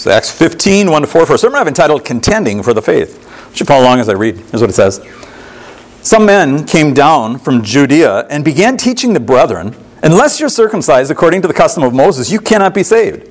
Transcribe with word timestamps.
It's 0.00 0.06
Acts 0.06 0.30
15, 0.30 0.90
1 0.90 1.02
to 1.02 1.06
4, 1.06 1.26
for 1.26 1.34
a 1.34 1.38
sermon 1.38 1.60
I've 1.60 1.68
entitled 1.68 2.06
Contending 2.06 2.62
for 2.62 2.72
the 2.72 2.80
Faith. 2.80 3.22
You 3.50 3.56
should 3.56 3.66
follow 3.66 3.84
along 3.84 4.00
as 4.00 4.08
I 4.08 4.14
read. 4.14 4.34
Here's 4.34 4.62
what 4.62 4.70
it 4.70 4.72
says. 4.72 4.98
Some 6.00 6.24
men 6.24 6.64
came 6.64 6.94
down 6.94 7.38
from 7.38 7.62
Judea 7.62 8.26
and 8.30 8.42
began 8.42 8.78
teaching 8.78 9.12
the 9.12 9.20
brethren, 9.20 9.76
Unless 10.02 10.40
you're 10.40 10.48
circumcised 10.48 11.10
according 11.10 11.42
to 11.42 11.48
the 11.48 11.52
custom 11.52 11.82
of 11.82 11.92
Moses, 11.92 12.32
you 12.32 12.40
cannot 12.40 12.72
be 12.72 12.82
saved. 12.82 13.28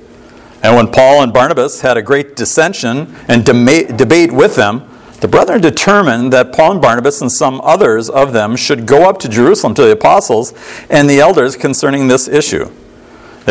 And 0.62 0.76
when 0.76 0.86
Paul 0.86 1.24
and 1.24 1.32
Barnabas 1.32 1.80
had 1.80 1.96
a 1.96 2.02
great 2.02 2.36
dissension 2.36 3.16
and 3.26 3.44
debate 3.44 4.30
with 4.30 4.54
them, 4.54 4.88
the 5.20 5.26
brethren 5.26 5.60
determined 5.60 6.32
that 6.32 6.52
Paul 6.52 6.70
and 6.70 6.80
Barnabas 6.80 7.20
and 7.20 7.32
some 7.32 7.60
others 7.62 8.08
of 8.08 8.32
them 8.32 8.54
should 8.54 8.86
go 8.86 9.08
up 9.08 9.18
to 9.18 9.28
Jerusalem 9.28 9.74
to 9.74 9.82
the 9.82 9.90
apostles 9.90 10.54
and 10.88 11.10
the 11.10 11.18
elders 11.18 11.56
concerning 11.56 12.06
this 12.06 12.28
issue. 12.28 12.70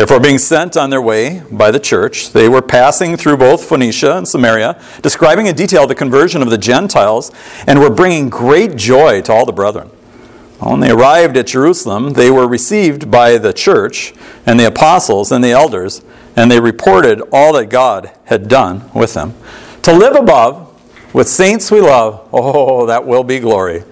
Therefore, 0.00 0.18
being 0.18 0.38
sent 0.38 0.78
on 0.78 0.88
their 0.88 1.02
way 1.02 1.42
by 1.50 1.70
the 1.70 1.78
church, 1.78 2.32
they 2.32 2.48
were 2.48 2.62
passing 2.62 3.18
through 3.18 3.36
both 3.36 3.68
Phoenicia 3.68 4.16
and 4.16 4.26
Samaria, 4.26 4.80
describing 5.02 5.44
in 5.44 5.54
detail 5.54 5.86
the 5.86 5.94
conversion 5.94 6.40
of 6.40 6.48
the 6.48 6.56
Gentiles, 6.56 7.30
and 7.66 7.78
were 7.78 7.90
bringing 7.90 8.30
great 8.30 8.76
joy 8.76 9.20
to 9.20 9.30
all 9.30 9.44
the 9.44 9.52
brethren. 9.52 9.88
When 10.60 10.80
they 10.80 10.90
arrived 10.90 11.36
at 11.36 11.48
Jerusalem, 11.48 12.14
they 12.14 12.30
were 12.30 12.48
received 12.48 13.10
by 13.10 13.36
the 13.36 13.52
church 13.52 14.14
and 14.46 14.58
the 14.58 14.68
apostles 14.68 15.30
and 15.32 15.44
the 15.44 15.52
elders, 15.52 16.02
and 16.34 16.50
they 16.50 16.60
reported 16.60 17.20
all 17.30 17.52
that 17.52 17.66
God 17.66 18.10
had 18.24 18.48
done 18.48 18.90
with 18.94 19.12
them. 19.12 19.34
To 19.82 19.92
live 19.92 20.16
above, 20.16 20.82
with 21.12 21.28
saints 21.28 21.70
we 21.70 21.82
love, 21.82 22.26
oh, 22.32 22.86
that 22.86 23.06
will 23.06 23.22
be 23.22 23.38
glory. 23.38 23.84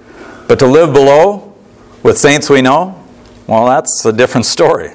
But 0.48 0.58
to 0.60 0.66
live 0.66 0.94
below, 0.94 1.54
with 2.02 2.16
saints 2.16 2.48
we 2.48 2.62
know, 2.62 2.98
well, 3.46 3.66
that's 3.66 4.06
a 4.06 4.12
different 4.14 4.46
story. 4.46 4.94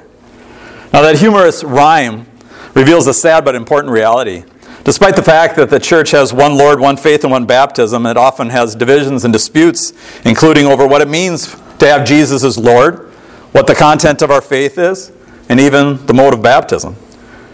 Now, 0.94 1.02
that 1.02 1.18
humorous 1.18 1.64
rhyme 1.64 2.24
reveals 2.72 3.08
a 3.08 3.14
sad 3.14 3.44
but 3.44 3.56
important 3.56 3.92
reality. 3.92 4.44
Despite 4.84 5.16
the 5.16 5.24
fact 5.24 5.56
that 5.56 5.68
the 5.68 5.80
church 5.80 6.12
has 6.12 6.32
one 6.32 6.56
Lord, 6.56 6.78
one 6.78 6.96
faith, 6.96 7.24
and 7.24 7.32
one 7.32 7.46
baptism, 7.46 8.06
it 8.06 8.16
often 8.16 8.50
has 8.50 8.76
divisions 8.76 9.24
and 9.24 9.32
disputes, 9.32 9.92
including 10.24 10.66
over 10.66 10.86
what 10.86 11.02
it 11.02 11.08
means 11.08 11.56
to 11.80 11.88
have 11.88 12.06
Jesus 12.06 12.44
as 12.44 12.56
Lord, 12.56 13.08
what 13.50 13.66
the 13.66 13.74
content 13.74 14.22
of 14.22 14.30
our 14.30 14.40
faith 14.40 14.78
is, 14.78 15.10
and 15.48 15.58
even 15.58 16.06
the 16.06 16.14
mode 16.14 16.32
of 16.32 16.42
baptism. 16.42 16.94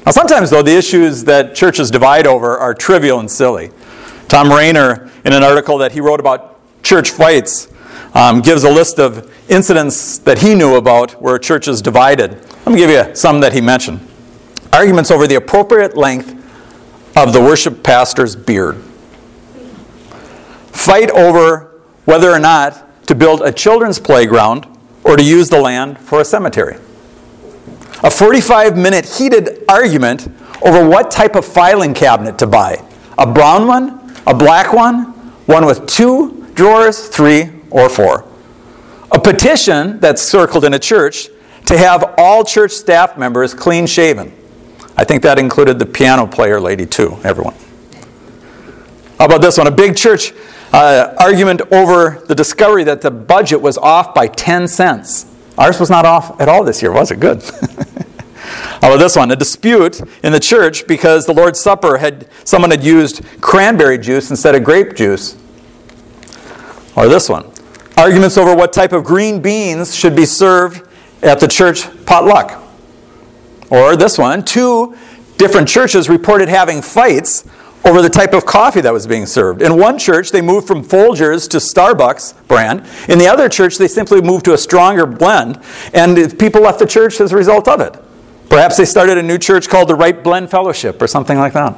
Now, 0.05 0.13
sometimes, 0.13 0.51
though, 0.51 0.63
the 0.63 0.77
issues 0.77 1.25
that 1.25 1.55
churches 1.55 1.91
divide 1.91 2.27
over 2.27 2.59
are 2.59 2.75
trivial 2.75 3.21
and 3.21 3.31
silly. 3.31 3.71
Tom 4.29 4.51
Rainer, 4.51 5.11
in 5.25 5.33
an 5.33 5.43
article 5.43 5.79
that 5.79 5.93
he 5.93 6.03
wrote 6.03 6.21
about 6.21 6.61
church 6.83 7.13
fights, 7.13 7.69
um, 8.15 8.41
gives 8.41 8.65
a 8.65 8.71
list 8.71 8.99
of 8.99 9.33
incidents 9.49 10.19
that 10.19 10.39
he 10.39 10.55
knew 10.55 10.77
about 10.77 11.13
where 11.23 11.39
churches 11.39 11.81
divided. 11.81 12.33
Let 12.67 12.69
me 12.69 12.77
give 12.77 12.91
you 12.91 13.15
some 13.15 13.41
that 13.41 13.53
he 13.53 13.61
mentioned. 13.61 14.07
Arguments 14.73 15.11
over 15.11 15.27
the 15.27 15.37
appropriate 15.37 15.97
length 15.97 16.37
of 17.17 17.33
the 17.33 17.41
worship 17.41 17.83
pastor's 17.83 18.37
beard. 18.37 18.77
Fight 20.73 21.11
over 21.11 21.81
whether 22.05 22.31
or 22.31 22.39
not 22.39 23.07
to 23.07 23.15
build 23.15 23.43
a 23.43 23.53
children's 23.53 23.99
playground 23.99 24.67
or 25.05 25.17
to 25.17 25.23
use 25.23 25.49
the 25.49 25.61
land 25.61 25.99
for 25.99 26.21
a 26.21 26.25
cemetery. 26.25 26.77
A 28.03 28.11
45 28.11 28.77
minute 28.77 29.05
heated 29.05 29.65
argument 29.69 30.29
over 30.63 30.89
what 30.89 31.11
type 31.11 31.35
of 31.35 31.45
filing 31.45 31.95
cabinet 31.95 32.39
to 32.39 32.47
buy 32.47 32.83
a 33.19 33.31
brown 33.31 33.67
one, 33.67 34.15
a 34.27 34.35
black 34.35 34.73
one, 34.73 35.05
one 35.47 35.67
with 35.67 35.87
two 35.87 36.47
drawers, 36.55 37.09
three, 37.09 37.51
or 37.71 37.89
four. 37.89 38.27
A 39.13 39.19
petition 39.19 39.99
that's 40.01 40.23
circled 40.23 40.65
in 40.65 40.75
a 40.75 40.79
church 40.79 41.29
to 41.67 41.77
have 41.77 42.15
all 42.19 42.45
church 42.45 42.73
staff 42.73 43.17
members 43.17 43.55
clean 43.55 43.87
shaven. 43.87 44.33
I 44.97 45.05
think 45.05 45.23
that 45.23 45.39
included 45.39 45.79
the 45.79 45.87
piano 45.87 46.27
player 46.27 46.61
lady, 46.61 46.87
too, 46.87 47.19
everyone. 47.25 47.55
How 49.19 49.27
about 49.27 49.43
this 49.43 49.59
one? 49.59 49.67
A 49.67 49.71
big 49.71 49.97
church 49.97 50.33
uh, 50.73 51.15
argument 51.19 51.63
over 51.73 52.23
the 52.27 52.35
discovery 52.35 52.85
that 52.85 53.01
the 53.01 53.11
budget 53.11 53.61
was 53.61 53.77
off 53.79 54.15
by 54.15 54.27
10 54.27 54.69
cents. 54.69 55.27
Ours 55.59 55.79
was 55.79 55.91
not 55.91 56.07
off 56.07 56.41
at 56.41 56.49
all 56.49 56.65
this 56.65 56.81
year, 56.81 56.93
was 56.93 57.11
it? 57.11 57.21
Good. 57.21 57.43
How 58.81 58.89
about 58.89 58.99
this 58.99 59.17
one? 59.17 59.31
A 59.31 59.37
dispute 59.37 60.01
in 60.23 60.33
the 60.33 60.41
church 60.41 60.87
because 60.87 61.27
the 61.27 61.35
Lord's 61.35 61.61
Supper 61.61 61.99
had 61.99 62.29
someone 62.45 62.71
had 62.71 62.83
used 62.83 63.23
cranberry 63.41 63.99
juice 63.99 64.31
instead 64.31 64.55
of 64.55 64.65
grape 64.65 64.95
juice. 64.95 65.37
Or 66.97 67.09
this 67.09 67.29
one. 67.29 67.50
Arguments 67.97 68.39
over 68.39 68.55
what 68.55 68.73
type 68.73 68.93
of 68.93 69.05
green 69.05 69.41
beans 69.41 69.95
should 69.95 70.17
be 70.17 70.25
served 70.25 70.89
at 71.23 71.41
the 71.41 71.49
church 71.49 71.87
potluck. 72.07 72.63
Or 73.71 73.97
this 73.97 74.19
one, 74.19 74.45
two 74.45 74.97
different 75.37 75.69
churches 75.69 76.09
reported 76.09 76.49
having 76.49 76.83
fights 76.83 77.49
over 77.85 78.03
the 78.03 78.11
type 78.11 78.35
of 78.35 78.45
coffee 78.45 78.81
that 78.81 78.93
was 78.93 79.07
being 79.07 79.27
served. 79.27 79.63
In 79.63 79.79
one 79.79 79.99
church, 79.99 80.33
they 80.33 80.43
moved 80.43 80.67
from 80.67 80.85
Folgers 80.85 81.49
to 81.51 81.57
Starbucks 81.59 82.47
brand. 82.47 82.87
In 83.09 83.19
the 83.19 83.27
other 83.27 83.49
church, 83.49 83.79
they 83.79 83.89
simply 83.89 84.21
moved 84.21 84.45
to 84.47 84.53
a 84.53 84.59
stronger 84.59 85.07
blend, 85.07 85.61
and 85.95 86.39
people 86.39 86.61
left 86.63 86.79
the 86.79 86.87
church 86.87 87.21
as 87.21 87.33
a 87.33 87.37
result 87.37 87.69
of 87.69 87.81
it. 87.81 87.97
Perhaps 88.51 88.77
they 88.77 88.85
started 88.85 89.17
a 89.17 89.23
new 89.23 89.39
church 89.39 89.69
called 89.69 89.89
the 89.89 89.95
Right 89.95 90.23
Blend 90.23 90.51
Fellowship 90.51 91.01
or 91.01 91.07
something 91.07 91.39
like 91.39 91.53
that. 91.53 91.77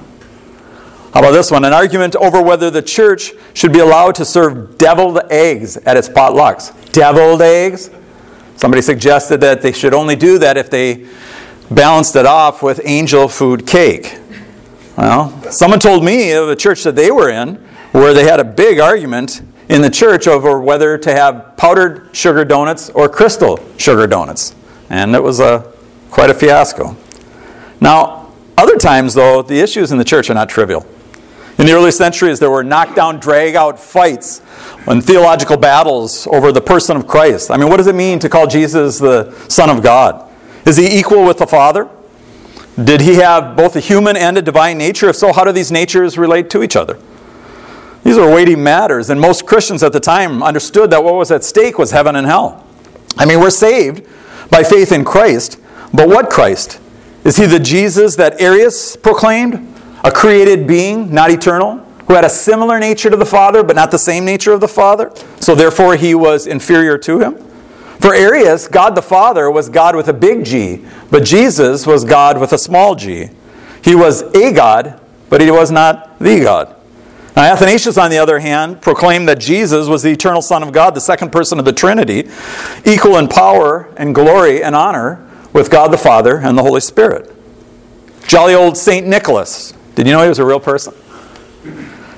How 1.12 1.20
about 1.20 1.32
this 1.32 1.50
one? 1.50 1.64
An 1.66 1.74
argument 1.74 2.16
over 2.16 2.40
whether 2.40 2.70
the 2.70 2.80
church 2.80 3.32
should 3.52 3.72
be 3.72 3.80
allowed 3.80 4.14
to 4.14 4.24
serve 4.24 4.78
deviled 4.78 5.20
eggs 5.30 5.76
at 5.76 5.98
its 5.98 6.08
potlucks. 6.08 6.72
Deviled 6.92 7.42
eggs? 7.42 7.90
Somebody 8.56 8.80
suggested 8.80 9.40
that 9.42 9.60
they 9.60 9.72
should 9.72 9.92
only 9.92 10.16
do 10.16 10.38
that 10.38 10.56
if 10.56 10.70
they 10.70 11.06
balanced 11.70 12.16
it 12.16 12.24
off 12.24 12.62
with 12.62 12.80
angel 12.84 13.28
food 13.28 13.66
cake. 13.66 14.18
Well, 14.96 15.42
someone 15.50 15.80
told 15.80 16.02
me 16.02 16.32
of 16.32 16.48
a 16.48 16.56
church 16.56 16.82
that 16.84 16.96
they 16.96 17.10
were 17.10 17.28
in 17.28 17.56
where 17.92 18.14
they 18.14 18.24
had 18.24 18.40
a 18.40 18.44
big 18.44 18.80
argument 18.80 19.42
in 19.68 19.82
the 19.82 19.90
church 19.90 20.26
over 20.26 20.60
whether 20.60 20.96
to 20.96 21.12
have 21.12 21.56
powdered 21.58 22.08
sugar 22.16 22.44
donuts 22.44 22.88
or 22.90 23.08
crystal 23.08 23.58
sugar 23.76 24.06
donuts. 24.06 24.54
And 24.88 25.14
it 25.14 25.22
was 25.22 25.40
a, 25.40 25.72
quite 26.10 26.30
a 26.30 26.34
fiasco. 26.34 26.96
Now, 27.82 28.32
other 28.56 28.76
times, 28.76 29.12
though, 29.12 29.42
the 29.42 29.60
issues 29.60 29.92
in 29.92 29.98
the 29.98 30.04
church 30.04 30.30
are 30.30 30.34
not 30.34 30.48
trivial. 30.48 30.86
In 31.58 31.66
the 31.66 31.72
early 31.72 31.90
centuries, 31.90 32.40
there 32.40 32.50
were 32.50 32.64
knockdown, 32.64 33.20
drag 33.20 33.54
out 33.54 33.78
fights 33.78 34.40
and 34.86 35.04
theological 35.04 35.56
battles 35.56 36.26
over 36.28 36.50
the 36.50 36.60
person 36.60 36.96
of 36.96 37.06
Christ. 37.06 37.50
I 37.50 37.56
mean, 37.56 37.68
what 37.68 37.76
does 37.76 37.86
it 37.86 37.94
mean 37.94 38.18
to 38.20 38.28
call 38.28 38.46
Jesus 38.46 38.98
the 38.98 39.32
Son 39.48 39.70
of 39.70 39.82
God? 39.82 40.28
Is 40.66 40.76
he 40.76 40.98
equal 40.98 41.24
with 41.24 41.38
the 41.38 41.46
Father? 41.46 41.88
Did 42.82 43.02
he 43.02 43.16
have 43.16 43.54
both 43.54 43.76
a 43.76 43.80
human 43.80 44.16
and 44.16 44.38
a 44.38 44.42
divine 44.42 44.78
nature? 44.78 45.10
If 45.10 45.16
so, 45.16 45.32
how 45.32 45.44
do 45.44 45.52
these 45.52 45.70
natures 45.70 46.16
relate 46.16 46.48
to 46.50 46.62
each 46.62 46.74
other? 46.74 46.98
These 48.02 48.16
are 48.16 48.32
weighty 48.32 48.56
matters, 48.56 49.10
and 49.10 49.20
most 49.20 49.46
Christians 49.46 49.82
at 49.82 49.92
the 49.92 50.00
time 50.00 50.42
understood 50.42 50.90
that 50.90 51.04
what 51.04 51.14
was 51.14 51.30
at 51.30 51.44
stake 51.44 51.78
was 51.78 51.90
heaven 51.90 52.16
and 52.16 52.26
hell. 52.26 52.66
I 53.18 53.26
mean, 53.26 53.40
we're 53.40 53.50
saved 53.50 54.06
by 54.50 54.64
faith 54.64 54.90
in 54.90 55.04
Christ, 55.04 55.60
but 55.92 56.08
what 56.08 56.30
Christ? 56.30 56.80
Is 57.24 57.36
he 57.36 57.46
the 57.46 57.60
Jesus 57.60 58.16
that 58.16 58.40
Arius 58.40 58.96
proclaimed? 58.96 59.68
A 60.04 60.10
created 60.10 60.66
being, 60.66 61.12
not 61.12 61.30
eternal, 61.30 61.78
who 62.06 62.14
had 62.14 62.24
a 62.24 62.30
similar 62.30 62.78
nature 62.78 63.10
to 63.10 63.16
the 63.16 63.26
Father, 63.26 63.62
but 63.62 63.76
not 63.76 63.90
the 63.90 63.98
same 63.98 64.24
nature 64.24 64.52
of 64.52 64.60
the 64.60 64.68
Father. 64.68 65.12
So 65.40 65.54
therefore, 65.54 65.96
he 65.96 66.14
was 66.14 66.46
inferior 66.46 66.98
to 66.98 67.20
him. 67.20 67.36
For 68.00 68.14
Arius, 68.14 68.66
God 68.66 68.96
the 68.96 69.02
Father 69.02 69.48
was 69.50 69.68
God 69.68 69.94
with 69.94 70.08
a 70.08 70.12
big 70.12 70.44
G, 70.44 70.84
but 71.10 71.24
Jesus 71.24 71.86
was 71.86 72.04
God 72.04 72.40
with 72.40 72.52
a 72.52 72.58
small 72.58 72.96
g. 72.96 73.30
He 73.84 73.94
was 73.94 74.22
a 74.34 74.52
God, 74.52 75.00
but 75.30 75.40
he 75.40 75.50
was 75.50 75.70
not 75.70 76.18
the 76.18 76.40
God. 76.40 76.76
Now, 77.36 77.44
Athanasius, 77.44 77.96
on 77.96 78.10
the 78.10 78.18
other 78.18 78.40
hand, 78.40 78.82
proclaimed 78.82 79.28
that 79.28 79.40
Jesus 79.40 79.88
was 79.88 80.02
the 80.02 80.10
eternal 80.10 80.42
Son 80.42 80.62
of 80.62 80.72
God, 80.72 80.94
the 80.94 81.00
second 81.00 81.32
person 81.32 81.58
of 81.58 81.64
the 81.64 81.72
Trinity, 81.72 82.28
equal 82.84 83.16
in 83.16 83.28
power 83.28 83.88
and 83.96 84.14
glory 84.14 84.62
and 84.62 84.74
honor 84.74 85.26
with 85.52 85.70
God 85.70 85.92
the 85.92 85.98
Father 85.98 86.38
and 86.38 86.58
the 86.58 86.62
Holy 86.62 86.80
Spirit. 86.80 87.32
Jolly 88.26 88.54
old 88.54 88.76
St. 88.76 89.06
Nicholas, 89.06 89.72
did 89.94 90.06
you 90.06 90.12
know 90.12 90.22
he 90.22 90.28
was 90.28 90.38
a 90.38 90.44
real 90.44 90.60
person? 90.60 90.94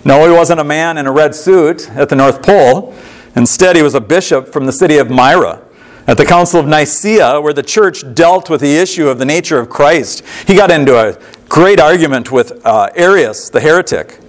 No, 0.05 0.27
he 0.29 0.33
wasn't 0.33 0.61
a 0.61 0.65
man 0.65 0.99
in 0.99 1.07
a 1.07 1.13
red 1.13 1.35
suit 1.35 1.91
at 1.91 2.09
the 2.09 2.17
North 2.17 2.43
Pole. 2.43 2.95
Instead, 3.37 3.75
he 3.75 3.83
was 3.83 3.95
a 3.95 4.01
bishop 4.01 4.53
from 4.53 4.67
the 4.67 4.73
city 4.73 4.99
of 4.99 5.11
Myra. 5.11 5.63
At 6.07 6.19
the 6.19 6.27
Council 6.27 6.61
of 6.61 6.67
Nicaea, 6.67 7.41
where 7.41 7.55
the 7.55 7.63
church 7.63 8.05
dealt 8.15 8.51
with 8.51 8.61
the 8.61 8.77
issue 8.77 9.09
of 9.09 9.19
the 9.19 9.25
nature 9.25 9.59
of 9.59 9.71
Christ, 9.71 10.23
he 10.47 10.55
got 10.55 10.71
into 10.71 10.95
a 10.97 11.19
great 11.49 11.81
argument 11.81 12.31
with 12.31 12.65
uh, 12.67 12.91
Arius, 12.95 13.49
the 13.49 13.61
heretic. 13.61 14.21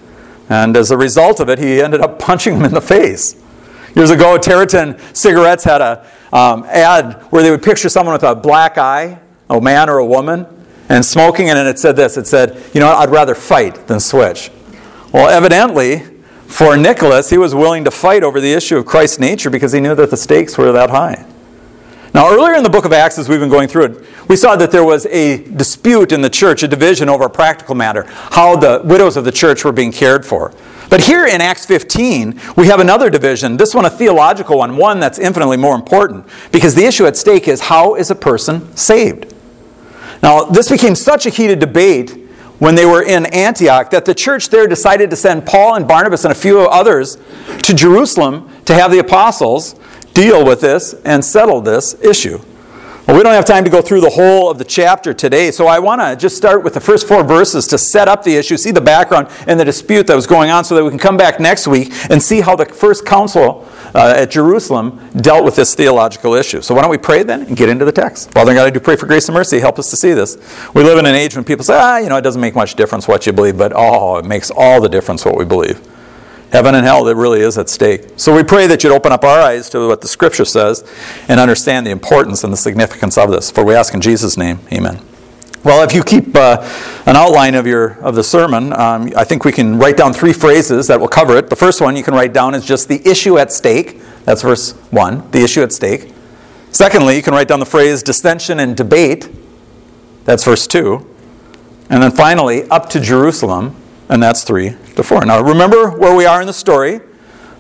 And 0.48 0.78
as 0.78 0.92
a 0.92 0.98
result 0.98 1.40
of 1.40 1.50
it, 1.50 1.60
he 1.60 1.82
ended 1.82 2.00
up 2.00 2.18
punching 2.20 2.56
him 2.56 2.64
in 2.64 2.74
the 2.74 2.82
face. 2.82 3.36
Years 3.96 4.10
ago, 4.10 4.38
Tareyton 4.38 5.00
Cigarettes 5.16 5.66
had 5.66 5.82
an 5.82 6.00
um, 6.32 6.64
ad 6.66 7.22
where 7.30 7.44
they 7.44 7.52
would 7.52 7.64
picture 7.64 7.90
someone 7.90 8.14
with 8.14 8.24
a 8.24 8.36
black 8.36 8.78
eye, 8.78 9.20
a 9.50 9.60
man 9.60 9.90
or 9.90 9.98
a 9.98 10.06
woman, 10.06 10.46
and 10.90 11.04
smoking, 11.04 11.50
and 11.50 11.68
it 11.68 11.80
said 11.80 11.96
this 11.96 12.18
it 12.18 12.28
said, 12.28 12.62
You 12.74 12.80
know, 12.80 12.90
I'd 12.90 13.10
rather 13.10 13.36
fight 13.36 13.88
than 13.88 14.00
switch. 14.00 14.52
Well, 15.12 15.30
evidently, 15.30 16.04
for 16.48 16.78
Nicholas, 16.78 17.30
he 17.30 17.38
was 17.38 17.56
willing 17.56 17.84
to 17.86 17.92
fight 17.92 18.24
over 18.24 18.40
the 18.40 18.54
issue 18.54 18.78
of 18.78 18.86
Christ's 18.86 19.20
nature 19.20 19.50
because 19.50 19.72
he 19.72 19.80
knew 19.80 19.96
that 19.96 20.10
the 20.10 20.18
stakes 20.18 20.58
were 20.58 20.72
that 20.72 20.90
high. 20.90 21.26
Now, 22.16 22.32
earlier 22.32 22.54
in 22.56 22.64
the 22.64 22.70
book 22.70 22.86
of 22.86 22.94
Acts, 22.94 23.20
as 23.20 23.28
we've 23.28 23.42
been 23.42 23.50
going 23.50 23.68
through 23.68 23.86
it, 23.86 24.30
we 24.30 24.38
saw 24.38 24.56
that 24.56 24.72
there 24.72 24.86
was 24.86 25.06
a 25.08 25.44
dispute 25.50 26.14
in 26.14 26.22
the 26.22 26.30
church, 26.30 26.64
a 26.64 26.68
division 26.68 27.10
over 27.10 27.26
a 27.26 27.30
practical 27.30 27.76
matter, 27.76 28.06
how 28.08 28.56
the 28.56 28.82
widows 28.86 29.18
of 29.18 29.26
the 29.26 29.34
church 29.34 29.66
were 29.66 29.74
being 29.74 29.92
cared 29.92 30.26
for. 30.26 30.54
But 30.90 31.02
here 31.02 31.26
in 31.26 31.42
Acts 31.42 31.66
15, 31.66 32.40
we 32.56 32.68
have 32.68 32.80
another 32.80 33.10
division, 33.10 33.58
this 33.58 33.76
one 33.76 33.84
a 33.84 33.90
theological 33.90 34.60
one, 34.60 34.78
one 34.78 35.02
that's 35.02 35.20
infinitely 35.20 35.58
more 35.58 35.76
important, 35.76 36.26
because 36.54 36.74
the 36.74 36.86
issue 36.86 37.06
at 37.06 37.18
stake 37.18 37.50
is 37.50 37.60
how 37.60 37.96
is 37.96 38.12
a 38.12 38.16
person 38.16 38.74
saved? 38.78 39.35
Now, 40.22 40.46
this 40.46 40.70
became 40.70 40.96
such 40.96 41.26
a 41.26 41.30
heated 41.30 41.60
debate 41.60 42.12
when 42.60 42.76
they 42.76 42.86
were 42.86 43.04
in 43.04 43.26
Antioch 43.28 43.90
that 43.92 44.06
the 44.06 44.16
church 44.16 44.50
there 44.50 44.68
decided 44.68 45.10
to 45.10 45.16
send 45.16 45.46
Paul 45.46 45.76
and 45.76 45.88
Barnabas 45.88 46.24
and 46.24 46.32
a 46.32 46.36
few 46.36 46.62
others 46.62 47.18
to 47.64 47.74
Jerusalem 47.74 48.50
to 48.66 48.74
have 48.74 48.92
the 48.92 49.00
apostles 49.00 49.76
deal 50.14 50.46
with 50.46 50.62
this 50.62 50.94
and 51.06 51.24
settle 51.24 51.62
this 51.62 52.02
issue. 52.02 52.40
Well, 53.08 53.16
we 53.16 53.22
don't 53.22 53.34
have 53.34 53.46
time 53.46 53.64
to 53.66 53.70
go 53.70 53.84
through 53.84 54.02
the 54.02 54.10
whole 54.10 54.50
of 54.50 54.58
the 54.58 54.66
chapter 54.66 55.14
today, 55.14 55.52
so 55.52 55.68
I 55.68 55.78
want 55.78 56.02
to 56.02 56.16
just 56.16 56.36
start 56.36 56.64
with 56.64 56.74
the 56.74 56.80
first 56.80 57.08
four 57.08 57.24
verses 57.24 57.68
to 57.68 57.78
set 57.78 58.08
up 58.08 58.24
the 58.24 58.36
issue, 58.36 58.58
see 58.58 58.72
the 58.72 58.82
background 58.82 59.28
and 59.46 59.60
the 59.60 59.66
dispute 59.66 60.08
that 60.08 60.16
was 60.16 60.26
going 60.26 60.50
on, 60.50 60.66
so 60.66 60.74
that 60.74 60.84
we 60.84 60.90
can 60.90 60.98
come 60.98 61.16
back 61.16 61.40
next 61.40 61.68
week 61.68 61.94
and 62.10 62.20
see 62.22 62.42
how 62.42 62.56
the 62.56 62.66
first 62.66 63.06
council 63.06 63.70
uh, 63.94 64.16
at 64.18 64.32
Jerusalem 64.32 65.08
dealt 65.18 65.46
with 65.46 65.56
this 65.56 65.76
theological 65.76 66.34
issue. 66.34 66.64
So, 66.64 66.74
why 66.74 66.82
don't 66.82 66.90
we 66.90 66.98
pray 66.98 67.22
then 67.22 67.44
and 67.44 67.56
get 67.56 67.70
into 67.70 67.86
the 67.86 67.92
text? 67.92 68.32
Father 68.32 68.56
God, 68.56 68.66
I 68.66 68.72
do 68.72 68.80
pray 68.80 68.96
for 68.96 69.06
grace 69.06 69.28
and 69.28 69.36
mercy. 69.36 69.60
Help 69.60 69.78
us 69.78 69.92
to 69.92 69.96
see 69.96 70.14
this. 70.14 70.38
We 70.74 70.82
live 70.82 70.98
in 70.98 71.06
an 71.06 71.14
age 71.14 71.36
when 71.36 71.46
people 71.46 71.64
say, 71.64 71.78
ah, 71.78 71.98
you 72.00 72.10
know, 72.10 72.18
it 72.18 72.24
doesn't 72.24 72.42
make 72.42 72.56
much 72.56 72.74
difference 72.74 73.08
what 73.08 73.28
you 73.28 73.34
believe, 73.34 73.56
but 73.56 73.72
oh, 73.76 74.18
it 74.18 74.26
makes 74.26 74.50
all 74.50 74.82
the 74.82 74.90
difference 74.90 75.24
what 75.26 75.38
we 75.38 75.46
believe 75.46 75.80
heaven 76.52 76.76
and 76.76 76.86
hell 76.86 77.04
that 77.04 77.16
really 77.16 77.42
is 77.42 77.58
at 77.58 77.70
stake. 77.70 78.08
So 78.18 78.36
we 78.36 78.44
pray 78.44 78.68
that 78.68 78.84
you'd 78.84 78.94
open 78.94 79.12
up 79.12 79.24
our 79.24 79.40
eyes 79.40 79.70
to 79.72 79.88
what 79.88 80.02
the 80.02 80.08
scripture 80.08 80.46
says 80.46 80.84
and 81.28 81.40
understand 81.40 81.86
the 81.86 81.92
importance 81.92 82.44
and 82.44 82.52
the 82.52 82.58
significance 82.58 83.18
of 83.18 83.32
this. 83.32 83.52
For 83.52 83.64
we 83.64 83.76
ask 83.76 83.94
in 83.94 84.02
Jesus' 84.02 84.38
name, 84.38 84.60
amen. 84.72 85.00
Well, 85.64 85.84
if 85.84 85.96
you 85.96 86.04
keep 86.04 86.36
uh, 86.36 86.62
an 87.08 87.16
outline 87.16 87.56
of 87.56 87.66
your 87.66 87.94
of 88.02 88.14
the 88.14 88.24
sermon, 88.24 88.72
um, 88.74 89.12
I 89.18 89.24
think 89.24 89.46
we 89.46 89.52
can 89.52 89.80
write 89.80 89.98
down 89.98 90.14
three 90.14 90.34
phrases 90.34 90.88
that 90.88 91.00
will 91.00 91.08
cover 91.08 91.38
it. 91.38 91.50
The 91.50 91.56
first 91.56 91.82
one 91.82 91.96
you 91.96 92.04
can 92.04 92.14
write 92.14 92.34
down 92.34 92.54
is 92.54 92.64
just 92.64 92.88
the 92.88 93.02
issue 93.08 93.40
at 93.40 93.52
stake. 93.52 94.00
That's 94.26 94.44
verse 94.44 94.74
one. 94.92 95.30
The 95.32 95.44
issue 95.44 95.64
at 95.64 95.74
stake. 95.74 96.14
Secondly, 96.70 97.16
you 97.16 97.24
can 97.24 97.34
write 97.34 97.48
down 97.48 97.60
the 97.60 97.66
phrase 97.66 98.04
dissension 98.04 98.60
and 98.60 98.78
debate. 98.78 99.28
That's 100.26 100.44
verse 100.44 100.68
two. 100.68 101.08
And 101.90 102.04
then 102.04 102.12
finally, 102.12 102.70
up 102.70 102.90
to 102.92 103.00
Jerusalem. 103.00 103.76
And 104.08 104.22
that's 104.22 104.44
3 104.44 104.76
4. 105.04 105.26
Now, 105.26 105.42
remember 105.42 105.90
where 105.90 106.16
we 106.16 106.26
are 106.26 106.42
in 106.42 106.48
the 106.48 106.54
story 106.54 107.02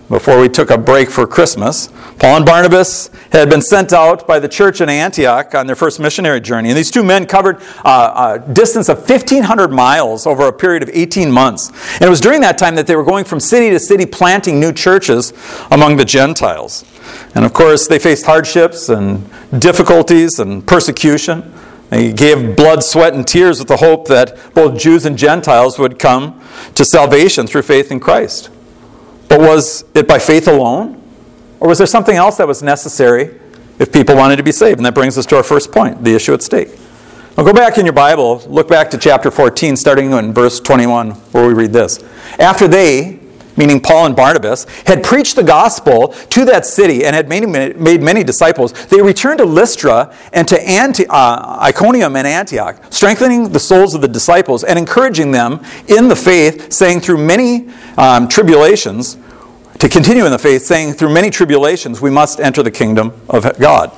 before 0.09 0.39
we 0.39 0.47
took 0.47 0.69
a 0.69 0.77
break 0.77 1.09
for 1.09 1.25
Christmas. 1.25 1.89
Paul 2.19 2.37
and 2.37 2.45
Barnabas 2.45 3.09
had 3.31 3.49
been 3.49 3.61
sent 3.61 3.91
out 3.91 4.27
by 4.27 4.39
the 4.39 4.47
church 4.47 4.79
in 4.79 4.89
Antioch 4.89 5.55
on 5.55 5.65
their 5.65 5.75
first 5.75 5.99
missionary 5.99 6.39
journey. 6.39 6.69
And 6.69 6.77
these 6.77 6.91
two 6.91 7.03
men 7.03 7.25
covered 7.25 7.61
uh, 7.83 8.39
a 8.39 8.53
distance 8.53 8.87
of 8.87 8.99
1,500 8.99 9.71
miles 9.71 10.27
over 10.27 10.47
a 10.47 10.53
period 10.53 10.83
of 10.83 10.89
18 10.93 11.31
months. 11.31 11.69
And 11.95 12.03
it 12.03 12.09
was 12.09 12.21
during 12.21 12.41
that 12.41 12.57
time 12.57 12.75
that 12.75 12.85
they 12.85 12.95
were 12.95 13.03
going 13.03 13.25
from 13.25 13.39
city 13.39 13.71
to 13.71 13.79
city 13.79 14.05
planting 14.05 14.59
new 14.59 14.71
churches 14.71 15.33
among 15.71 15.97
the 15.97 16.05
Gentiles. 16.05 16.85
And 17.33 17.43
of 17.43 17.53
course, 17.53 17.87
they 17.87 17.99
faced 17.99 18.25
hardships 18.25 18.89
and 18.89 19.27
difficulties 19.59 20.39
and 20.39 20.65
persecution. 20.65 21.51
He 21.95 22.13
gave 22.13 22.55
blood, 22.55 22.83
sweat, 22.83 23.13
and 23.13 23.27
tears 23.27 23.59
with 23.59 23.67
the 23.67 23.77
hope 23.77 24.07
that 24.07 24.53
both 24.53 24.79
Jews 24.79 25.05
and 25.05 25.17
Gentiles 25.17 25.79
would 25.79 25.99
come 25.99 26.41
to 26.75 26.85
salvation 26.85 27.47
through 27.47 27.63
faith 27.63 27.91
in 27.91 27.99
Christ. 27.99 28.49
But 29.27 29.39
was 29.39 29.85
it 29.93 30.07
by 30.07 30.19
faith 30.19 30.47
alone? 30.47 31.01
Or 31.59 31.67
was 31.67 31.77
there 31.77 31.87
something 31.87 32.15
else 32.15 32.37
that 32.37 32.47
was 32.47 32.61
necessary 32.61 33.39
if 33.79 33.91
people 33.91 34.15
wanted 34.15 34.35
to 34.37 34.43
be 34.43 34.51
saved? 34.51 34.79
And 34.79 34.85
that 34.85 34.93
brings 34.93 35.17
us 35.17 35.25
to 35.27 35.37
our 35.37 35.43
first 35.43 35.71
point 35.71 36.03
the 36.03 36.15
issue 36.15 36.33
at 36.33 36.43
stake. 36.43 36.69
Now 37.37 37.43
go 37.43 37.53
back 37.53 37.77
in 37.77 37.85
your 37.85 37.93
Bible, 37.93 38.41
look 38.47 38.67
back 38.67 38.89
to 38.91 38.97
chapter 38.97 39.29
14, 39.29 39.75
starting 39.75 40.11
in 40.11 40.33
verse 40.33 40.59
21, 40.59 41.11
where 41.11 41.47
we 41.47 41.53
read 41.53 41.73
this. 41.73 42.03
After 42.39 42.67
they, 42.67 43.19
meaning 43.57 43.79
Paul 43.79 44.07
and 44.07 44.15
Barnabas, 44.15 44.65
had 44.85 45.03
preached 45.03 45.35
the 45.35 45.43
gospel 45.43 46.09
to 46.09 46.45
that 46.45 46.65
city 46.65 47.05
and 47.05 47.15
had 47.15 47.29
made, 47.29 47.47
made 47.79 48.01
many 48.01 48.23
disciples, 48.23 48.73
they 48.87 49.01
returned 49.01 49.39
to 49.39 49.45
Lystra 49.45 50.13
and 50.33 50.47
to 50.47 50.57
uh, 51.09 51.57
Iconium 51.61 52.15
and 52.15 52.27
Antioch, 52.27 52.81
strengthening 52.89 53.49
the 53.49 53.59
souls 53.59 53.95
of 53.95 54.01
the 54.01 54.07
disciples 54.07 54.63
and 54.63 54.77
encouraging 54.77 55.31
them 55.31 55.63
in 55.87 56.07
the 56.07 56.15
faith, 56.15 56.71
saying 56.71 57.01
through 57.01 57.17
many 57.17 57.69
um, 57.97 58.27
tribulations, 58.27 59.17
to 59.79 59.89
continue 59.89 60.25
in 60.25 60.31
the 60.31 60.39
faith, 60.39 60.63
saying 60.63 60.93
through 60.93 61.13
many 61.13 61.29
tribulations 61.29 62.01
we 62.01 62.09
must 62.09 62.39
enter 62.39 62.63
the 62.63 62.71
kingdom 62.71 63.13
of 63.29 63.45
God. 63.59 63.91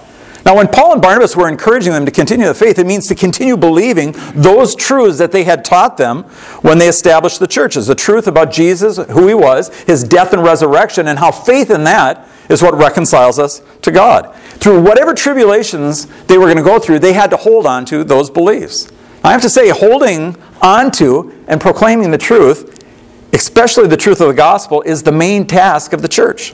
Now, 0.47 0.55
when 0.55 0.69
Paul 0.69 0.93
and 0.93 1.01
Barnabas 1.01 1.35
were 1.35 1.49
encouraging 1.49 1.91
them 1.91 2.05
to 2.05 2.11
continue 2.11 2.47
the 2.47 2.53
faith, 2.53 2.79
it 2.79 2.87
means 2.87 3.05
to 3.07 3.15
continue 3.15 3.57
believing 3.57 4.13
those 4.33 4.75
truths 4.75 5.17
that 5.17 5.33
they 5.33 5.43
had 5.43 5.65
taught 5.65 5.97
them 5.97 6.23
when 6.61 6.77
they 6.77 6.87
established 6.87 7.41
the 7.41 7.47
churches. 7.47 7.87
The 7.87 7.95
truth 7.95 8.27
about 8.27 8.49
Jesus, 8.49 8.95
who 8.95 9.27
he 9.27 9.33
was, 9.33 9.77
his 9.81 10.05
death 10.05 10.31
and 10.31 10.41
resurrection, 10.41 11.09
and 11.09 11.19
how 11.19 11.31
faith 11.31 11.69
in 11.69 11.83
that 11.83 12.29
is 12.47 12.63
what 12.63 12.75
reconciles 12.75 13.39
us 13.39 13.61
to 13.81 13.91
God. 13.91 14.33
Through 14.51 14.83
whatever 14.83 15.13
tribulations 15.13 16.05
they 16.27 16.37
were 16.37 16.45
going 16.45 16.55
to 16.55 16.63
go 16.63 16.79
through, 16.79 16.99
they 16.99 17.11
had 17.11 17.29
to 17.31 17.37
hold 17.37 17.65
on 17.65 17.83
to 17.83 18.05
those 18.05 18.29
beliefs. 18.29 18.89
I 19.25 19.33
have 19.33 19.41
to 19.41 19.49
say, 19.49 19.67
holding 19.67 20.37
on 20.61 20.91
to 20.91 21.43
and 21.49 21.59
proclaiming 21.59 22.11
the 22.11 22.17
truth, 22.17 22.85
especially 23.33 23.87
the 23.87 23.97
truth 23.97 24.21
of 24.21 24.29
the 24.29 24.33
gospel, 24.33 24.81
is 24.83 25.03
the 25.03 25.11
main 25.11 25.45
task 25.45 25.91
of 25.91 26.01
the 26.01 26.07
church. 26.07 26.53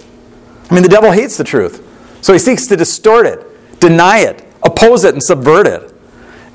I 0.72 0.74
mean, 0.74 0.82
the 0.82 0.90
devil 0.90 1.12
hates 1.12 1.38
the 1.38 1.44
truth, 1.44 1.88
so 2.22 2.34
he 2.34 2.40
seeks 2.40 2.66
to 2.66 2.76
distort 2.76 3.28
it 3.28 3.43
deny 3.84 4.20
it, 4.20 4.46
oppose 4.64 5.04
it, 5.04 5.14
and 5.14 5.22
subvert 5.22 5.68
it. 5.68 5.94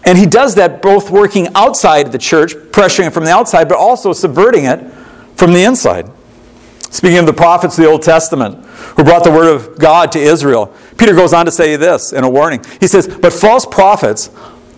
And 0.04 0.16
he 0.16 0.26
does 0.26 0.54
that 0.54 0.80
both 0.80 1.10
working 1.10 1.48
outside 1.54 2.12
the 2.12 2.18
church, 2.18 2.54
pressuring 2.54 3.08
it 3.08 3.12
from 3.12 3.24
the 3.24 3.30
outside, 3.30 3.68
but 3.68 3.76
also 3.76 4.12
subverting 4.12 4.64
it 4.64 4.80
from 5.36 5.52
the 5.52 5.62
inside. 5.64 6.10
Speaking 6.90 7.18
of 7.18 7.26
the 7.26 7.34
prophets 7.34 7.76
of 7.76 7.84
the 7.84 7.90
Old 7.90 8.02
Testament 8.02 8.64
who 8.96 9.04
brought 9.04 9.22
the 9.22 9.30
word 9.30 9.54
of 9.54 9.78
God 9.78 10.10
to 10.12 10.18
Israel, 10.18 10.74
Peter 10.96 11.14
goes 11.14 11.34
on 11.34 11.44
to 11.44 11.52
say 11.52 11.76
this 11.76 12.12
in 12.12 12.24
a 12.24 12.30
warning. 12.30 12.64
He 12.80 12.86
says, 12.86 13.06
But 13.06 13.32
false 13.32 13.66
prophets 13.66 14.30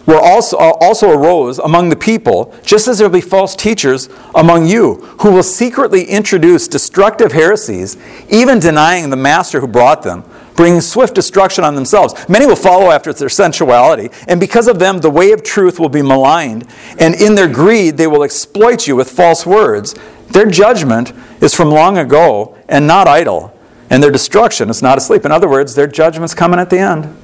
were 0.06 0.19
also, 0.19 0.56
also 0.56 1.11
arose 1.11 1.61
among 1.61 1.91
the 1.91 1.97
people, 1.97 2.52
just 2.64 2.88
as 2.88 2.99
there 2.99 3.08
will 3.08 3.14
be 3.14 3.20
false 3.20 3.55
teachers 3.55 4.08
among 4.35 4.67
you, 4.67 4.94
who 5.20 5.31
will 5.31 5.44
secretly 5.44 6.05
introduce 6.05 6.67
destructive 6.67 7.31
heresies, 7.31 7.97
even 8.29 8.58
denying 8.58 9.11
the 9.11 9.17
master 9.17 9.61
who 9.61 9.69
brought 9.69 10.02
them 10.02 10.25
bringing 10.61 10.83
swift 10.83 11.15
destruction 11.15 11.65
on 11.65 11.75
themselves. 11.75 12.12
Many 12.29 12.45
will 12.45 12.55
follow 12.55 12.91
after 12.91 13.15
their 13.15 13.31
sensuality, 13.31 14.11
and 14.29 14.39
because 14.39 14.69
of 14.69 14.79
them, 14.79 14.99
the 14.99 15.09
way 15.09 15.33
of 15.33 15.43
truth 15.43 15.81
will 15.81 15.89
be 15.89 16.03
maligned, 16.03 16.67
and 16.99 17.15
in 17.15 17.35
their 17.35 17.49
greed, 17.49 17.97
they 17.97 18.07
will 18.07 18.23
exploit 18.23 18.87
you 18.87 18.95
with 18.95 19.11
false 19.11 19.47
words. 19.47 19.95
Their 20.29 20.45
judgment 20.45 21.14
is 21.40 21.55
from 21.55 21.71
long 21.71 21.97
ago 21.97 22.59
and 22.69 22.87
not 22.87 23.09
idle, 23.09 23.59
and 23.88 24.02
their 24.02 24.11
destruction 24.11 24.69
is 24.69 24.83
not 24.83 24.99
asleep. 24.99 25.25
In 25.25 25.33
other 25.33 25.49
words, 25.49 25.75
their 25.75 25.87
judgment's 25.87 26.35
coming 26.35 26.61
at 26.61 26.69
the 26.69 26.79
end. 26.79 27.17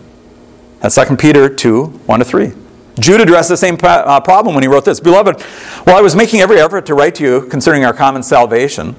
That's 0.80 0.94
2 0.94 1.16
Peter 1.18 1.50
2 1.50 1.84
1 1.84 2.18
to 2.18 2.24
3. 2.24 2.52
Jude 2.98 3.20
addressed 3.20 3.50
the 3.50 3.56
same 3.58 3.76
uh, 3.82 4.18
problem 4.22 4.54
when 4.54 4.64
he 4.64 4.68
wrote 4.68 4.86
this 4.86 4.98
Beloved, 4.98 5.42
while 5.84 5.96
I 5.96 6.00
was 6.00 6.16
making 6.16 6.40
every 6.40 6.58
effort 6.58 6.86
to 6.86 6.94
write 6.94 7.16
to 7.16 7.22
you 7.22 7.46
concerning 7.48 7.84
our 7.84 7.92
common 7.92 8.22
salvation, 8.22 8.96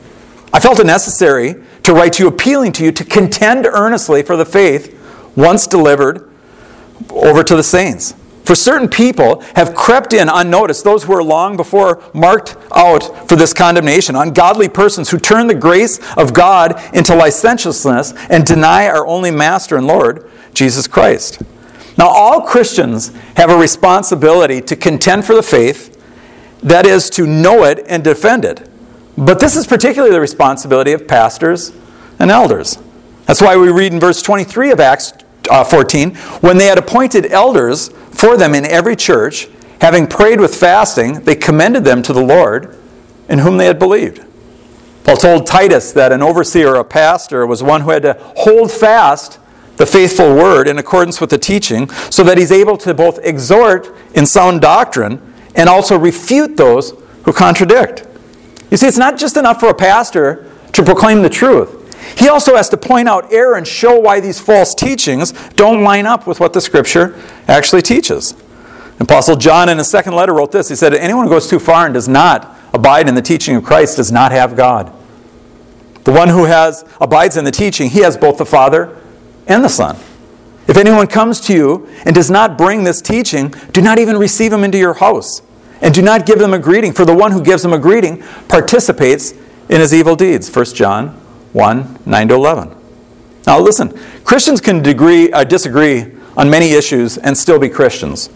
I 0.54 0.60
felt 0.60 0.80
it 0.80 0.86
necessary 0.86 1.56
to 1.84 1.94
write 1.94 2.14
to 2.14 2.24
you, 2.24 2.30
appealing 2.30 2.72
to 2.74 2.86
you 2.86 2.92
to 2.92 3.04
contend 3.04 3.66
earnestly 3.66 4.24
for 4.24 4.36
the 4.36 4.46
faith 4.46 4.94
once 5.36 5.68
delivered 5.68 6.30
over 7.10 7.44
to 7.44 7.56
the 7.56 7.64
saints. 7.64 8.16
For 8.44 8.56
certain 8.56 8.88
people 8.88 9.42
have 9.56 9.76
crept 9.76 10.14
in 10.14 10.30
unnoticed, 10.30 10.86
those 10.86 11.04
who 11.04 11.12
were 11.12 11.24
long 11.24 11.58
before 11.58 12.02
marked 12.14 12.56
out 12.74 13.28
for 13.28 13.36
this 13.36 13.54
condemnation, 13.54 14.16
ungodly 14.16 14.70
persons 14.70 15.10
who 15.10 15.20
turn 15.20 15.48
the 15.48 15.54
grace 15.54 16.00
of 16.16 16.34
God 16.34 16.82
into 16.96 17.14
licentiousness 17.14 18.14
and 18.30 18.46
deny 18.46 18.88
our 18.88 19.06
only 19.06 19.32
Master 19.32 19.76
and 19.76 19.86
Lord, 19.86 20.32
Jesus 20.54 20.88
Christ. 20.88 21.42
Now, 21.98 22.08
all 22.08 22.42
Christians 22.42 23.12
have 23.36 23.50
a 23.50 23.58
responsibility 23.58 24.62
to 24.62 24.78
contend 24.78 25.26
for 25.26 25.36
the 25.36 25.44
faith, 25.44 25.94
that 26.64 26.86
is, 26.86 27.10
to 27.12 27.28
know 27.28 27.66
it 27.66 27.84
and 27.88 28.02
defend 28.02 28.46
it. 28.46 28.70
But 29.18 29.40
this 29.40 29.56
is 29.56 29.66
particularly 29.66 30.14
the 30.14 30.22
responsibility 30.22 30.94
of 30.94 31.08
pastors 31.08 31.72
and 32.20 32.30
elders. 32.30 32.78
That's 33.26 33.42
why 33.42 33.58
we 33.58 33.70
read 33.70 33.94
in 33.94 34.00
verse 34.00 34.22
23 34.22 34.72
of 34.72 34.80
Acts 34.80 35.14
uh, 35.50 35.64
14 35.64 36.16
when 36.16 36.58
they 36.58 36.66
had 36.66 36.78
appointed 36.78 37.26
elders 37.32 37.90
for 38.12 38.38
them 38.38 38.54
in 38.54 38.66
every 38.66 38.96
church, 38.96 39.48
having 39.82 40.08
prayed 40.08 40.40
with 40.40 40.56
fasting, 40.56 41.22
they 41.22 41.36
commended 41.36 41.84
them 41.84 42.02
to 42.04 42.14
the 42.14 42.24
Lord 42.24 42.78
in 43.30 43.40
whom 43.40 43.58
they 43.58 43.66
had 43.66 43.80
believed. 43.80 44.24
Paul 45.04 45.18
told 45.18 45.48
Titus 45.48 45.92
that 45.94 46.12
an 46.12 46.22
overseer 46.22 46.76
or 46.76 46.80
a 46.80 46.84
pastor 46.84 47.46
was 47.46 47.64
one 47.64 47.82
who 47.82 47.92
had 47.92 48.04
to 48.04 48.14
hold 48.36 48.72
fast 48.72 49.40
the 49.78 49.86
faithful 49.86 50.36
word 50.36 50.68
in 50.68 50.80
accordance 50.80 51.22
with 51.22 51.30
the 51.30 51.38
teaching 51.38 51.90
so 52.10 52.24
that 52.24 52.38
he's 52.38 52.52
able 52.52 52.78
to 52.78 52.94
both 52.94 53.20
exhort 53.24 53.96
in 54.16 54.26
sound 54.26 54.62
doctrine 54.62 55.22
and 55.56 55.70
also 55.70 55.98
refute 55.98 56.58
those 56.58 56.94
who 57.24 57.32
contradict. 57.32 58.07
You 58.72 58.78
see, 58.78 58.88
it's 58.88 58.98
not 58.98 59.18
just 59.18 59.38
enough 59.38 59.60
for 59.60 59.70
a 59.70 59.74
pastor 59.74 60.52
to 60.74 60.84
proclaim 60.84 61.22
the 61.22 61.30
truth. 61.30 61.76
he 62.18 62.30
also 62.30 62.56
has 62.56 62.70
to 62.70 62.78
point 62.78 63.08
out 63.08 63.32
error 63.34 63.56
and 63.56 63.68
show 63.68 64.00
why 64.00 64.20
these 64.20 64.40
false 64.40 64.76
teachings 64.76 65.32
don't 65.56 65.84
line 65.84 66.06
up 66.06 66.28
with 66.28 66.40
what 66.40 66.54
the 66.54 66.62
Scripture 66.62 67.16
actually 67.48 67.82
teaches. 67.82 68.36
Apostle 69.00 69.36
John 69.36 69.70
in 69.70 69.78
his 69.78 69.90
second 69.90 70.16
letter 70.16 70.34
wrote 70.34 70.52
this. 70.52 70.70
He 70.70 70.76
said, 70.76 70.94
Anyone 70.94 71.26
who 71.26 71.30
goes 71.30 71.48
too 71.48 71.60
far 71.60 71.86
and 71.86 71.94
does 71.94 72.08
not 72.08 72.58
abide 72.74 73.08
in 73.08 73.16
the 73.16 73.22
teaching 73.22 73.56
of 73.56 73.64
Christ 73.64 73.98
does 73.98 74.12
not 74.12 74.32
have 74.32 74.56
God. 74.56 74.92
The 76.04 76.12
one 76.12 76.30
who 76.30 76.46
has 76.46 76.86
abides 77.00 77.38
in 77.38 77.46
the 77.46 77.52
teaching, 77.52 77.90
he 77.90 78.00
has 78.00 78.18
both 78.18 78.38
the 78.38 78.46
Father 78.46 78.98
and 79.46 79.64
the 79.64 79.70
Son. 79.70 79.96
If 80.68 80.78
anyone 80.78 81.08
comes 81.08 81.40
to 81.42 81.54
you 81.54 81.88
and 82.06 82.16
does 82.16 82.32
not 82.32 82.58
bring 82.58 82.84
this 82.84 83.02
teaching, 83.02 83.54
do 83.72 83.82
not 83.82 84.00
even 84.00 84.18
receive 84.18 84.52
him 84.52 84.64
into 84.64 84.78
your 84.78 84.96
house, 84.96 85.42
and 85.82 85.94
do 85.94 86.02
not 86.02 86.26
give 86.26 86.40
them 86.40 86.54
a 86.54 86.60
greeting, 86.60 86.94
for 86.94 87.06
the 87.06 87.16
one 87.16 87.32
who 87.32 87.42
gives 87.42 87.64
them 87.64 87.74
a 87.74 87.80
greeting 87.80 88.24
participates 88.48 89.32
in 89.70 89.82
his 89.82 89.94
evil 89.94 90.16
deeds. 90.16 90.54
1 90.54 90.66
John 90.68 91.10
1 91.54 92.00
9 92.06 92.28
to 92.28 92.34
11. 92.34 92.76
Now, 93.46 93.60
listen, 93.60 93.98
Christians 94.24 94.60
can 94.60 94.82
degree, 94.82 95.32
uh, 95.32 95.44
disagree 95.44 96.12
on 96.36 96.50
many 96.50 96.74
issues 96.74 97.18
and 97.18 97.38
still 97.38 97.60
be 97.60 97.70
Christians. 97.70 98.30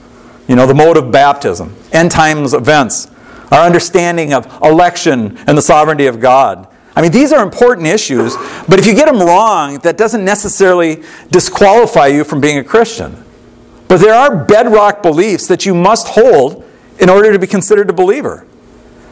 You 0.48 0.56
know, 0.56 0.66
the 0.66 0.74
mode 0.74 0.98
of 0.98 1.12
baptism, 1.12 1.76
end 1.92 2.12
times 2.12 2.54
events, 2.54 3.10
our 3.52 3.66
understanding 3.66 4.34
of 4.34 4.46
election 4.64 5.38
and 5.48 5.58
the 5.58 5.62
sovereignty 5.62 6.08
of 6.08 6.20
God. 6.20 6.68
I 6.96 7.02
mean, 7.02 7.12
these 7.12 7.32
are 7.32 7.44
important 7.44 7.88
issues, 7.88 8.36
but 8.68 8.80
if 8.80 8.86
you 8.86 8.94
get 8.94 9.06
them 9.06 9.20
wrong, 9.20 9.80
that 9.80 9.98
doesn't 9.98 10.26
necessarily 10.26 11.04
disqualify 11.30 12.08
you 12.08 12.24
from 12.24 12.42
being 12.42 12.58
a 12.58 12.64
Christian. 12.64 13.24
But 13.88 14.00
there 14.00 14.14
are 14.14 14.46
bedrock 14.46 15.02
beliefs 15.02 15.48
that 15.48 15.66
you 15.66 15.74
must 15.74 16.08
hold 16.08 16.61
in 17.02 17.10
order 17.10 17.34
to 17.34 17.40
be 17.40 17.48
considered 17.48 17.90
a 17.90 17.94
believer. 17.94 18.46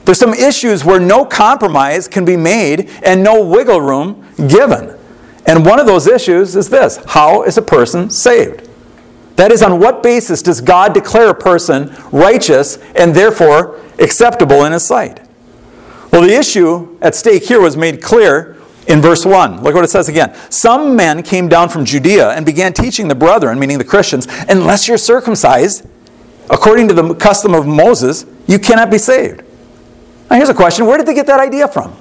There's 0.06 0.20
some 0.20 0.34
issues 0.34 0.86
where 0.86 1.00
no 1.00 1.26
compromise 1.26 2.08
can 2.08 2.24
be 2.24 2.38
made 2.38 2.90
and 3.04 3.24
no 3.24 3.44
wiggle 3.44 3.82
room 3.82 4.26
given. 4.48 4.98
And 5.46 5.66
one 5.66 5.80
of 5.80 5.88
those 5.88 6.08
issues 6.08 6.56
is 6.56 6.70
this 6.70 6.98
How 7.08 7.44
is 7.44 7.58
a 7.58 7.62
person 7.62 8.10
saved? 8.10 8.70
That 9.36 9.52
is, 9.52 9.62
on 9.62 9.80
what 9.80 10.04
basis 10.04 10.42
does 10.42 10.62
God 10.62 10.94
declare 10.94 11.30
a 11.30 11.34
person 11.34 11.96
righteous 12.12 12.78
and 12.96 13.16
therefore 13.16 13.80
acceptable 13.98 14.66
in 14.66 14.74
His 14.74 14.86
sight? 14.86 15.22
Well, 16.12 16.22
the 16.24 16.34
issue 16.34 16.98
at 17.02 17.16
stake 17.16 17.44
here 17.44 17.62
was 17.62 17.78
made 17.78 18.02
clear 18.02 18.58
in 18.88 19.02
verse 19.02 19.26
1. 19.26 19.64
Look 19.64 19.76
what 19.76 19.84
it 19.84 19.90
says 19.90 20.10
again. 20.10 20.36
Some 20.50 20.96
men 20.96 21.24
came 21.24 21.48
down 21.48 21.70
from 21.70 21.86
Judea 21.86 22.32
and 22.32 22.46
began 22.46 22.74
teaching 22.74 23.08
the 23.08 23.16
brethren, 23.16 23.60
meaning 23.60 23.78
the 23.78 23.84
Christians, 23.84 24.28
unless 24.50 24.88
you're 24.88 24.98
circumcised, 24.98 25.88
according 26.50 26.88
to 26.90 26.94
the 26.94 27.14
custom 27.16 27.54
of 27.54 27.68
Moses, 27.68 28.26
you 28.48 28.60
cannot 28.60 28.90
be 28.90 28.98
saved. 28.98 29.44
Now, 30.30 30.38
here's 30.38 30.50
a 30.50 30.54
question 30.54 30.86
where 30.86 30.98
did 30.98 31.08
they 31.08 31.14
get 31.14 31.28
that 31.28 31.40
idea 31.40 31.68
from? 31.68 31.96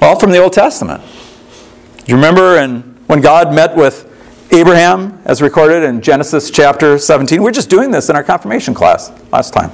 Well, 0.00 0.18
from 0.18 0.30
the 0.30 0.38
Old 0.38 0.52
Testament. 0.52 1.02
Do 1.02 2.04
you 2.06 2.16
remember 2.16 2.58
in, 2.58 2.80
when 3.06 3.20
God 3.20 3.54
met 3.54 3.76
with 3.76 4.08
Abraham, 4.52 5.18
as 5.24 5.40
recorded 5.40 5.82
in 5.82 6.02
Genesis 6.02 6.50
chapter 6.50 6.98
17. 6.98 7.38
We 7.38 7.44
we're 7.44 7.52
just 7.52 7.70
doing 7.70 7.90
this 7.90 8.10
in 8.10 8.16
our 8.16 8.22
confirmation 8.22 8.74
class 8.74 9.10
last 9.32 9.54
time. 9.54 9.70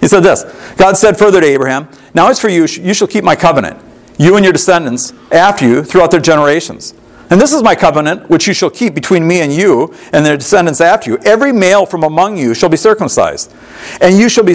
He 0.00 0.06
said 0.06 0.20
this 0.20 0.44
God 0.76 0.96
said 0.96 1.18
further 1.18 1.40
to 1.40 1.46
Abraham, 1.46 1.88
Now 2.14 2.28
as 2.28 2.38
for 2.38 2.48
you, 2.48 2.66
you 2.66 2.94
shall 2.94 3.08
keep 3.08 3.24
my 3.24 3.34
covenant, 3.34 3.80
you 4.18 4.36
and 4.36 4.44
your 4.44 4.52
descendants 4.52 5.12
after 5.32 5.66
you 5.66 5.82
throughout 5.82 6.12
their 6.12 6.20
generations. 6.20 6.94
And 7.32 7.40
this 7.40 7.54
is 7.54 7.62
my 7.62 7.74
covenant 7.74 8.28
which 8.28 8.46
you 8.46 8.52
shall 8.52 8.68
keep 8.68 8.94
between 8.94 9.26
me 9.26 9.40
and 9.40 9.50
you 9.50 9.94
and 10.12 10.22
their 10.24 10.36
descendants 10.36 10.82
after 10.82 11.10
you. 11.10 11.18
Every 11.24 11.50
male 11.50 11.86
from 11.86 12.02
among 12.02 12.36
you 12.36 12.52
shall 12.52 12.68
be 12.68 12.76
circumcised, 12.76 13.54
and 14.02 14.18
you 14.18 14.28
shall 14.28 14.44
be 14.44 14.54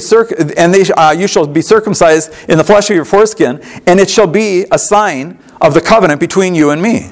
and 0.55 0.71
they, 0.71 0.83
uh, 0.93 1.09
you 1.09 1.27
shall 1.27 1.47
be 1.47 1.63
circumcised 1.63 2.31
in 2.47 2.59
the 2.59 2.63
flesh 2.63 2.91
of 2.91 2.95
your 2.95 3.03
foreskin, 3.03 3.63
and 3.87 3.99
it 3.99 4.11
shall 4.11 4.27
be 4.27 4.67
a 4.71 4.77
sign 4.77 5.39
of 5.59 5.73
the 5.73 5.81
covenant 5.81 6.19
between 6.19 6.53
you 6.53 6.69
and 6.69 6.79
me. 6.79 7.09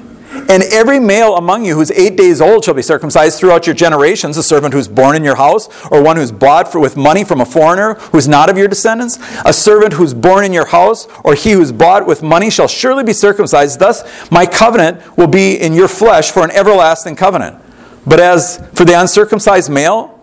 And 0.48 0.62
every 0.64 1.00
male 1.00 1.36
among 1.36 1.64
you 1.64 1.74
who's 1.74 1.90
eight 1.90 2.16
days 2.16 2.40
old 2.40 2.64
shall 2.64 2.74
be 2.74 2.82
circumcised 2.82 3.38
throughout 3.38 3.66
your 3.66 3.74
generations, 3.74 4.36
a 4.36 4.42
servant 4.42 4.74
who's 4.74 4.88
born 4.88 5.16
in 5.16 5.24
your 5.24 5.36
house, 5.36 5.68
or 5.90 6.02
one 6.02 6.16
who's 6.16 6.32
bought 6.32 6.70
for, 6.70 6.78
with 6.78 6.96
money 6.96 7.24
from 7.24 7.40
a 7.40 7.46
foreigner 7.46 7.94
who's 7.94 8.28
not 8.28 8.50
of 8.50 8.58
your 8.58 8.68
descendants. 8.68 9.18
A 9.44 9.52
servant 9.52 9.94
who's 9.94 10.14
born 10.14 10.44
in 10.44 10.52
your 10.52 10.66
house, 10.66 11.08
or 11.24 11.34
he 11.34 11.52
who's 11.52 11.72
bought 11.72 12.06
with 12.06 12.22
money 12.22 12.50
shall 12.50 12.68
surely 12.68 13.04
be 13.04 13.12
circumcised. 13.12 13.78
Thus, 13.78 14.30
my 14.30 14.46
covenant 14.46 15.16
will 15.16 15.26
be 15.26 15.56
in 15.56 15.72
your 15.72 15.88
flesh 15.88 16.30
for 16.30 16.44
an 16.44 16.50
everlasting 16.50 17.16
covenant. 17.16 17.62
But 18.06 18.20
as 18.20 18.58
for 18.74 18.84
the 18.84 18.98
uncircumcised 18.98 19.70
male, 19.70 20.16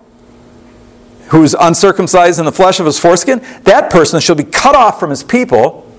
who's 1.28 1.56
uncircumcised 1.60 2.40
in 2.40 2.46
the 2.46 2.52
flesh 2.52 2.80
of 2.80 2.86
his 2.86 3.00
foreskin, 3.00 3.40
that 3.64 3.90
person 3.90 4.20
shall 4.20 4.36
be 4.36 4.44
cut 4.44 4.76
off 4.76 5.00
from 5.00 5.10
his 5.10 5.24
people 5.24 5.90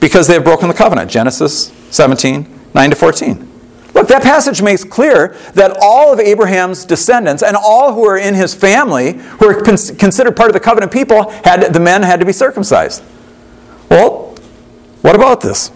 because 0.00 0.26
they 0.26 0.34
have 0.34 0.44
broken 0.44 0.68
the 0.68 0.74
covenant. 0.74 1.10
Genesis 1.10 1.72
17, 1.90 2.46
9 2.74 2.90
to 2.90 2.96
14. 2.96 3.50
Look, 3.94 4.08
that 4.08 4.22
passage 4.22 4.60
makes 4.60 4.82
clear 4.82 5.36
that 5.54 5.76
all 5.80 6.12
of 6.12 6.18
Abraham's 6.18 6.84
descendants 6.84 7.44
and 7.44 7.56
all 7.56 7.94
who 7.94 8.04
are 8.04 8.18
in 8.18 8.34
his 8.34 8.52
family, 8.52 9.12
who 9.12 9.48
are 9.48 9.62
considered 9.62 10.36
part 10.36 10.48
of 10.48 10.54
the 10.54 10.60
covenant 10.60 10.92
people, 10.92 11.30
had 11.30 11.72
the 11.72 11.80
men 11.80 12.02
had 12.02 12.18
to 12.18 12.26
be 12.26 12.32
circumcised. 12.32 13.02
Well, 13.88 14.34
what 15.02 15.14
about 15.14 15.40
this? 15.40 15.70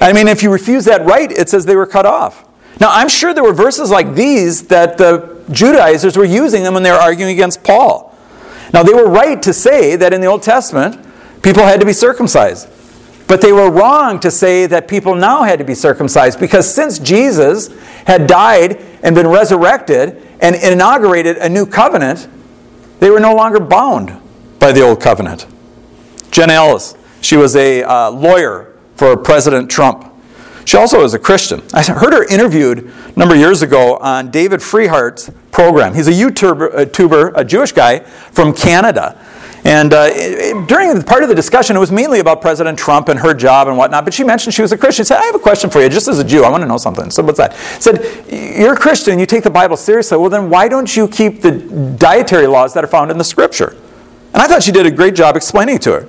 I 0.00 0.12
mean, 0.12 0.28
if 0.28 0.42
you 0.42 0.52
refuse 0.52 0.84
that 0.84 1.04
right, 1.04 1.32
it 1.32 1.48
says 1.48 1.66
they 1.66 1.74
were 1.74 1.86
cut 1.86 2.06
off. 2.06 2.44
Now, 2.80 2.90
I'm 2.92 3.08
sure 3.08 3.34
there 3.34 3.42
were 3.42 3.54
verses 3.54 3.90
like 3.90 4.14
these 4.14 4.68
that 4.68 4.98
the 4.98 5.42
Judaizers 5.50 6.16
were 6.16 6.24
using 6.24 6.62
them 6.62 6.74
when 6.74 6.82
they 6.82 6.90
were 6.90 6.96
arguing 6.96 7.32
against 7.32 7.64
Paul. 7.64 8.14
Now, 8.72 8.82
they 8.82 8.92
were 8.92 9.08
right 9.08 9.42
to 9.42 9.52
say 9.52 9.96
that 9.96 10.12
in 10.12 10.20
the 10.20 10.26
Old 10.26 10.42
Testament, 10.42 11.04
people 11.42 11.62
had 11.62 11.80
to 11.80 11.86
be 11.86 11.92
circumcised. 11.92 12.68
But 13.26 13.40
they 13.40 13.52
were 13.52 13.70
wrong 13.70 14.20
to 14.20 14.30
say 14.30 14.66
that 14.66 14.86
people 14.86 15.14
now 15.14 15.42
had 15.42 15.58
to 15.58 15.64
be 15.64 15.74
circumcised 15.74 16.38
because 16.38 16.72
since 16.72 16.98
Jesus 16.98 17.68
had 18.06 18.26
died 18.26 18.80
and 19.02 19.14
been 19.14 19.26
resurrected 19.26 20.22
and 20.40 20.54
inaugurated 20.54 21.36
a 21.38 21.48
new 21.48 21.66
covenant, 21.66 22.28
they 23.00 23.10
were 23.10 23.20
no 23.20 23.34
longer 23.34 23.58
bound 23.58 24.16
by 24.58 24.72
the 24.72 24.82
old 24.82 25.00
covenant. 25.00 25.46
Jenna 26.30 26.54
Ellis, 26.54 26.94
she 27.20 27.36
was 27.36 27.56
a 27.56 27.82
uh, 27.82 28.10
lawyer 28.10 28.76
for 28.94 29.16
President 29.16 29.70
Trump. 29.70 30.12
She 30.64 30.76
also 30.76 31.02
was 31.02 31.14
a 31.14 31.18
Christian. 31.18 31.62
I 31.72 31.82
heard 31.82 32.12
her 32.12 32.24
interviewed 32.24 32.92
a 33.14 33.18
number 33.18 33.34
of 33.34 33.40
years 33.40 33.62
ago 33.62 33.96
on 33.98 34.30
David 34.30 34.60
Freiheit's 34.60 35.30
program. 35.52 35.94
He's 35.94 36.08
a 36.08 36.12
YouTuber, 36.12 37.32
a 37.36 37.44
Jewish 37.44 37.72
guy 37.72 38.00
from 38.00 38.52
Canada. 38.52 39.16
And 39.66 39.92
uh, 39.92 40.64
during 40.66 41.02
part 41.02 41.24
of 41.24 41.28
the 41.28 41.34
discussion, 41.34 41.74
it 41.74 41.80
was 41.80 41.90
mainly 41.90 42.20
about 42.20 42.40
President 42.40 42.78
Trump 42.78 43.08
and 43.08 43.18
her 43.18 43.34
job 43.34 43.66
and 43.66 43.76
whatnot. 43.76 44.04
But 44.04 44.14
she 44.14 44.22
mentioned 44.22 44.54
she 44.54 44.62
was 44.62 44.70
a 44.70 44.78
Christian. 44.78 45.04
She 45.04 45.08
said, 45.08 45.18
I 45.18 45.24
have 45.24 45.34
a 45.34 45.40
question 45.40 45.70
for 45.70 45.82
you, 45.82 45.88
just 45.88 46.06
as 46.06 46.20
a 46.20 46.24
Jew. 46.24 46.44
I 46.44 46.50
want 46.50 46.62
to 46.62 46.68
know 46.68 46.76
something. 46.76 47.10
So 47.10 47.24
what's 47.24 47.38
that? 47.38 47.56
said, 47.82 48.26
You're 48.30 48.74
a 48.74 48.78
Christian, 48.78 49.18
you 49.18 49.26
take 49.26 49.42
the 49.42 49.50
Bible 49.50 49.76
seriously. 49.76 50.18
Well, 50.18 50.30
then 50.30 50.50
why 50.50 50.68
don't 50.68 50.96
you 50.96 51.08
keep 51.08 51.42
the 51.42 51.50
dietary 51.98 52.46
laws 52.46 52.74
that 52.74 52.84
are 52.84 52.86
found 52.86 53.10
in 53.10 53.18
the 53.18 53.24
Scripture? 53.24 53.76
And 54.34 54.36
I 54.36 54.46
thought 54.46 54.62
she 54.62 54.70
did 54.70 54.86
a 54.86 54.90
great 54.90 55.16
job 55.16 55.34
explaining 55.34 55.78
to 55.80 55.92
her. 55.94 56.08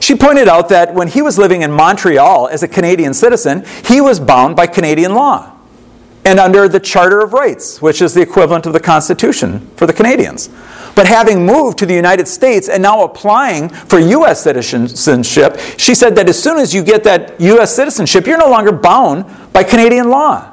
She 0.00 0.16
pointed 0.16 0.48
out 0.48 0.68
that 0.70 0.92
when 0.92 1.06
he 1.06 1.22
was 1.22 1.38
living 1.38 1.62
in 1.62 1.70
Montreal 1.70 2.48
as 2.48 2.64
a 2.64 2.68
Canadian 2.68 3.14
citizen, 3.14 3.64
he 3.84 4.00
was 4.00 4.18
bound 4.18 4.56
by 4.56 4.66
Canadian 4.66 5.14
law 5.14 5.52
and 6.24 6.40
under 6.40 6.68
the 6.68 6.80
Charter 6.80 7.20
of 7.20 7.32
Rights, 7.32 7.80
which 7.80 8.02
is 8.02 8.14
the 8.14 8.20
equivalent 8.20 8.66
of 8.66 8.72
the 8.72 8.80
Constitution 8.80 9.70
for 9.76 9.86
the 9.86 9.92
Canadians. 9.92 10.50
But 10.96 11.06
having 11.06 11.44
moved 11.44 11.78
to 11.78 11.86
the 11.86 11.94
United 11.94 12.26
States 12.26 12.70
and 12.70 12.82
now 12.82 13.04
applying 13.04 13.68
for 13.68 13.98
U.S. 13.98 14.42
citizenship, 14.42 15.60
she 15.76 15.94
said 15.94 16.16
that 16.16 16.26
as 16.28 16.42
soon 16.42 16.58
as 16.58 16.74
you 16.74 16.82
get 16.82 17.04
that 17.04 17.38
U.S. 17.38 17.76
citizenship, 17.76 18.26
you're 18.26 18.38
no 18.38 18.48
longer 18.48 18.72
bound 18.72 19.26
by 19.52 19.62
Canadian 19.62 20.08
law. 20.08 20.52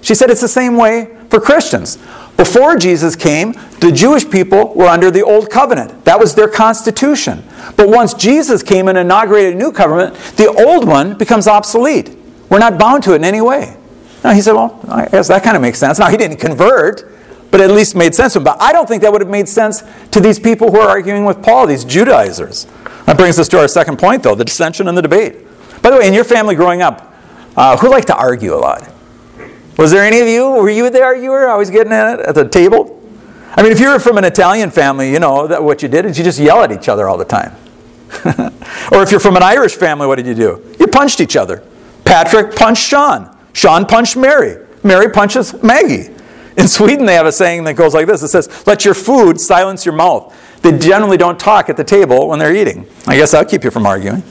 She 0.00 0.14
said 0.14 0.30
it's 0.30 0.40
the 0.40 0.48
same 0.48 0.76
way 0.76 1.16
for 1.28 1.40
Christians. 1.40 1.98
Before 2.36 2.76
Jesus 2.76 3.16
came, 3.16 3.54
the 3.80 3.90
Jewish 3.90 4.28
people 4.30 4.72
were 4.74 4.86
under 4.86 5.10
the 5.10 5.22
Old 5.22 5.50
Covenant. 5.50 6.04
That 6.04 6.20
was 6.20 6.36
their 6.36 6.48
constitution. 6.48 7.42
But 7.76 7.88
once 7.88 8.14
Jesus 8.14 8.62
came 8.62 8.86
and 8.86 8.96
inaugurated 8.96 9.54
a 9.54 9.56
new 9.56 9.72
covenant, 9.72 10.14
the 10.36 10.46
old 10.48 10.86
one 10.86 11.18
becomes 11.18 11.48
obsolete. 11.48 12.16
We're 12.48 12.60
not 12.60 12.78
bound 12.78 13.02
to 13.04 13.12
it 13.12 13.16
in 13.16 13.24
any 13.24 13.40
way. 13.40 13.76
Now 14.22 14.32
he 14.32 14.40
said, 14.40 14.52
Well, 14.52 14.80
I 14.88 15.08
guess 15.08 15.28
that 15.28 15.42
kind 15.42 15.56
of 15.56 15.62
makes 15.62 15.78
sense. 15.78 15.98
Now 15.98 16.08
he 16.08 16.16
didn't 16.16 16.38
convert, 16.38 17.10
but 17.54 17.60
at 17.60 17.70
least 17.70 17.94
made 17.94 18.12
sense 18.16 18.32
to 18.32 18.40
him. 18.40 18.42
But 18.42 18.60
I 18.60 18.72
don't 18.72 18.88
think 18.88 19.00
that 19.02 19.12
would 19.12 19.20
have 19.20 19.30
made 19.30 19.48
sense 19.48 19.84
to 20.10 20.18
these 20.18 20.40
people 20.40 20.72
who 20.72 20.80
are 20.80 20.88
arguing 20.88 21.24
with 21.24 21.40
Paul, 21.40 21.68
these 21.68 21.84
Judaizers. 21.84 22.66
That 23.06 23.16
brings 23.16 23.38
us 23.38 23.46
to 23.50 23.60
our 23.60 23.68
second 23.68 23.96
point, 24.00 24.24
though 24.24 24.34
the 24.34 24.44
dissension 24.44 24.88
and 24.88 24.98
the 24.98 25.02
debate. 25.02 25.36
By 25.80 25.90
the 25.90 25.98
way, 25.98 26.08
in 26.08 26.14
your 26.14 26.24
family 26.24 26.56
growing 26.56 26.82
up, 26.82 27.14
uh, 27.56 27.76
who 27.76 27.88
liked 27.88 28.08
to 28.08 28.16
argue 28.16 28.54
a 28.54 28.58
lot? 28.58 28.92
Was 29.78 29.92
there 29.92 30.02
any 30.02 30.18
of 30.18 30.26
you? 30.26 30.50
Were 30.50 30.68
you 30.68 30.90
the 30.90 31.00
arguer? 31.00 31.46
Always 31.46 31.70
getting 31.70 31.92
at 31.92 32.18
it 32.18 32.26
at 32.26 32.34
the 32.34 32.48
table? 32.48 33.00
I 33.54 33.62
mean, 33.62 33.70
if 33.70 33.78
you 33.78 33.86
were 33.86 34.00
from 34.00 34.18
an 34.18 34.24
Italian 34.24 34.72
family, 34.72 35.12
you 35.12 35.20
know 35.20 35.46
that 35.46 35.62
what 35.62 35.80
you 35.80 35.88
did 35.88 36.06
is 36.06 36.18
you 36.18 36.24
just 36.24 36.40
yell 36.40 36.60
at 36.64 36.72
each 36.72 36.88
other 36.88 37.08
all 37.08 37.16
the 37.16 37.24
time. 37.24 37.54
or 38.90 39.04
if 39.04 39.12
you're 39.12 39.20
from 39.20 39.36
an 39.36 39.44
Irish 39.44 39.76
family, 39.76 40.08
what 40.08 40.16
did 40.16 40.26
you 40.26 40.34
do? 40.34 40.74
You 40.80 40.88
punched 40.88 41.20
each 41.20 41.36
other. 41.36 41.62
Patrick 42.04 42.56
punched 42.56 42.82
Sean. 42.82 43.32
Sean 43.52 43.86
punched 43.86 44.16
Mary. 44.16 44.66
Mary 44.82 45.08
punches 45.08 45.62
Maggie. 45.62 46.13
In 46.56 46.68
Sweden, 46.68 47.04
they 47.04 47.14
have 47.14 47.26
a 47.26 47.32
saying 47.32 47.64
that 47.64 47.74
goes 47.74 47.94
like 47.94 48.06
this 48.06 48.22
it 48.22 48.28
says, 48.28 48.66
Let 48.66 48.84
your 48.84 48.94
food 48.94 49.40
silence 49.40 49.84
your 49.84 49.94
mouth. 49.94 50.34
They 50.62 50.76
generally 50.78 51.16
don't 51.16 51.38
talk 51.38 51.68
at 51.68 51.76
the 51.76 51.84
table 51.84 52.28
when 52.28 52.38
they're 52.38 52.54
eating. 52.54 52.86
I 53.06 53.16
guess 53.16 53.32
that'll 53.32 53.50
keep 53.50 53.64
you 53.64 53.70
from 53.70 53.86
arguing. 53.86 54.22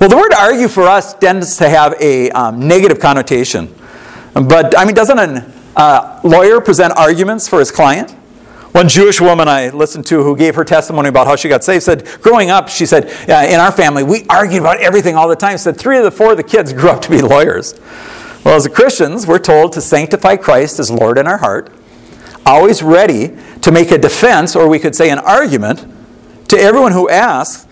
Well, 0.00 0.08
the 0.08 0.16
word 0.16 0.32
argue 0.32 0.68
for 0.68 0.84
us 0.84 1.14
tends 1.14 1.56
to 1.56 1.68
have 1.68 1.94
a 2.00 2.30
um, 2.30 2.66
negative 2.66 3.00
connotation. 3.00 3.74
But, 4.32 4.78
I 4.78 4.84
mean, 4.84 4.94
doesn't 4.94 5.18
a 5.18 5.52
uh, 5.76 6.20
lawyer 6.22 6.60
present 6.60 6.96
arguments 6.96 7.48
for 7.48 7.58
his 7.58 7.72
client? 7.72 8.12
One 8.72 8.88
Jewish 8.88 9.20
woman 9.20 9.48
I 9.48 9.70
listened 9.70 10.06
to 10.06 10.22
who 10.22 10.36
gave 10.36 10.54
her 10.54 10.64
testimony 10.64 11.08
about 11.08 11.26
how 11.26 11.34
she 11.34 11.48
got 11.48 11.64
saved 11.64 11.82
said, 11.82 12.06
growing 12.20 12.50
up, 12.50 12.68
she 12.68 12.86
said, 12.86 13.06
in 13.28 13.58
our 13.58 13.72
family, 13.72 14.04
we 14.04 14.24
argued 14.28 14.60
about 14.60 14.78
everything 14.78 15.16
all 15.16 15.26
the 15.26 15.36
time. 15.36 15.54
She 15.54 15.62
said, 15.62 15.76
three 15.76 15.96
of 15.98 16.04
the 16.04 16.10
four 16.10 16.32
of 16.32 16.36
the 16.36 16.44
kids 16.44 16.72
grew 16.72 16.90
up 16.90 17.00
to 17.02 17.10
be 17.10 17.20
lawyers. 17.20 17.74
Well, 18.44 18.54
as 18.54 18.66
Christians, 18.68 19.26
we're 19.26 19.38
told 19.38 19.72
to 19.72 19.80
sanctify 19.80 20.36
Christ 20.36 20.78
as 20.78 20.90
Lord 20.90 21.18
in 21.18 21.26
our 21.26 21.38
heart, 21.38 21.72
always 22.46 22.82
ready 22.82 23.36
to 23.62 23.72
make 23.72 23.90
a 23.90 23.98
defense, 23.98 24.56
or 24.56 24.68
we 24.68 24.78
could 24.78 24.94
say 24.94 25.10
an 25.10 25.18
argument, 25.18 25.86
to 26.48 26.56
everyone 26.56 26.92
who 26.92 27.08
asks 27.08 27.66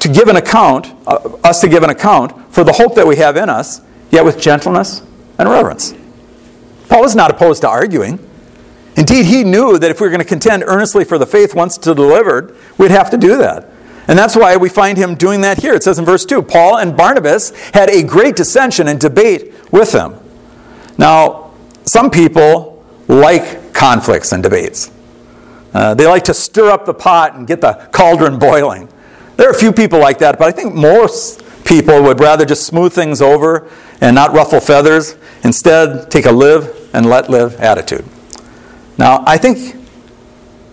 to 0.00 0.08
give 0.08 0.28
an 0.28 0.36
account, 0.36 0.92
uh, 1.06 1.16
us 1.44 1.60
to 1.60 1.68
give 1.68 1.82
an 1.82 1.90
account 1.90 2.52
for 2.52 2.62
the 2.62 2.72
hope 2.72 2.94
that 2.94 3.06
we 3.06 3.16
have 3.16 3.36
in 3.36 3.48
us, 3.48 3.80
yet 4.10 4.24
with 4.24 4.40
gentleness 4.40 5.02
and 5.38 5.48
reverence. 5.48 5.94
Paul 6.88 7.04
is 7.04 7.14
not 7.14 7.30
opposed 7.30 7.62
to 7.62 7.68
arguing. 7.68 8.18
Indeed, 8.96 9.26
he 9.26 9.44
knew 9.44 9.78
that 9.78 9.90
if 9.90 10.00
we 10.00 10.06
were 10.06 10.10
going 10.10 10.20
to 10.20 10.28
contend 10.28 10.64
earnestly 10.66 11.04
for 11.04 11.18
the 11.18 11.26
faith 11.26 11.54
once 11.54 11.78
delivered, 11.78 12.56
we'd 12.78 12.90
have 12.90 13.10
to 13.10 13.16
do 13.16 13.36
that. 13.38 13.70
And 14.08 14.18
that's 14.18 14.34
why 14.34 14.56
we 14.56 14.70
find 14.70 14.96
him 14.96 15.14
doing 15.14 15.42
that 15.42 15.60
here. 15.60 15.74
It 15.74 15.82
says 15.82 15.98
in 15.98 16.04
verse 16.06 16.24
2 16.24 16.42
Paul 16.42 16.78
and 16.78 16.96
Barnabas 16.96 17.50
had 17.74 17.90
a 17.90 18.02
great 18.02 18.36
dissension 18.36 18.88
and 18.88 18.98
debate 18.98 19.52
with 19.70 19.92
them. 19.92 20.18
Now, 20.96 21.52
some 21.84 22.10
people 22.10 22.84
like 23.06 23.72
conflicts 23.72 24.32
and 24.32 24.42
debates. 24.42 24.90
Uh, 25.72 25.94
they 25.94 26.06
like 26.06 26.24
to 26.24 26.34
stir 26.34 26.70
up 26.70 26.84
the 26.84 26.94
pot 26.94 27.34
and 27.34 27.46
get 27.46 27.60
the 27.60 27.88
cauldron 27.92 28.38
boiling. 28.40 28.88
There 29.36 29.48
are 29.48 29.52
a 29.52 29.58
few 29.58 29.72
people 29.72 30.00
like 30.00 30.18
that, 30.18 30.38
but 30.38 30.48
I 30.48 30.52
think 30.52 30.74
most 30.74 31.42
people 31.64 32.02
would 32.02 32.20
rather 32.20 32.44
just 32.44 32.66
smooth 32.66 32.92
things 32.92 33.22
over 33.22 33.70
and 34.00 34.14
not 34.14 34.32
ruffle 34.32 34.60
feathers. 34.60 35.16
Instead, 35.44 36.10
take 36.10 36.26
a 36.26 36.32
live 36.32 36.90
and 36.92 37.06
let 37.06 37.30
live 37.30 37.60
attitude. 37.60 38.04
Now, 38.96 39.22
I 39.26 39.38
think 39.38 39.76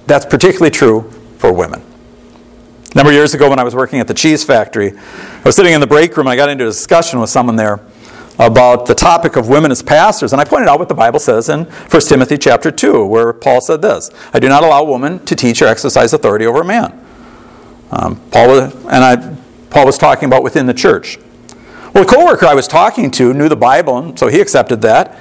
that's 0.07 0.25
particularly 0.25 0.71
true 0.71 1.11
for 1.37 1.53
women. 1.53 1.81
A 2.91 2.97
number 2.97 3.11
of 3.11 3.15
years 3.15 3.33
ago, 3.33 3.49
when 3.49 3.59
I 3.59 3.63
was 3.63 3.75
working 3.75 3.99
at 3.99 4.07
the 4.07 4.13
cheese 4.13 4.43
factory, 4.43 4.93
I 4.97 5.41
was 5.43 5.55
sitting 5.55 5.73
in 5.73 5.81
the 5.81 5.87
break 5.87 6.15
room 6.15 6.27
and 6.27 6.31
I 6.31 6.35
got 6.35 6.49
into 6.49 6.63
a 6.63 6.67
discussion 6.67 7.19
with 7.19 7.29
someone 7.29 7.55
there 7.55 7.81
about 8.37 8.85
the 8.85 8.95
topic 8.95 9.35
of 9.35 9.47
women 9.47 9.71
as 9.71 9.81
pastors, 9.81 10.33
and 10.33 10.41
I 10.41 10.45
pointed 10.45 10.67
out 10.67 10.79
what 10.79 10.89
the 10.89 10.95
Bible 10.95 11.19
says 11.19 11.49
in 11.49 11.65
1 11.65 12.01
Timothy 12.01 12.37
chapter 12.37 12.71
2, 12.71 13.05
where 13.05 13.33
Paul 13.33 13.61
said 13.61 13.81
this 13.81 14.11
I 14.33 14.39
do 14.39 14.49
not 14.49 14.63
allow 14.63 14.81
a 14.81 14.85
woman 14.85 15.23
to 15.25 15.35
teach 15.35 15.61
or 15.61 15.67
exercise 15.67 16.13
authority 16.13 16.45
over 16.45 16.61
a 16.61 16.65
man. 16.65 16.99
Um, 17.91 18.19
Paul, 18.31 18.47
was, 18.47 18.73
and 18.73 19.03
I, 19.03 19.37
Paul 19.69 19.85
was 19.85 19.97
talking 19.97 20.25
about 20.25 20.43
within 20.43 20.65
the 20.65 20.73
church. 20.73 21.17
Well, 21.93 22.03
the 22.03 22.11
coworker 22.11 22.45
I 22.45 22.53
was 22.53 22.67
talking 22.67 23.09
to 23.11 23.33
knew 23.33 23.47
the 23.47 23.55
Bible, 23.55 23.97
and 23.97 24.19
so 24.19 24.27
he 24.27 24.41
accepted 24.41 24.81
that. 24.81 25.17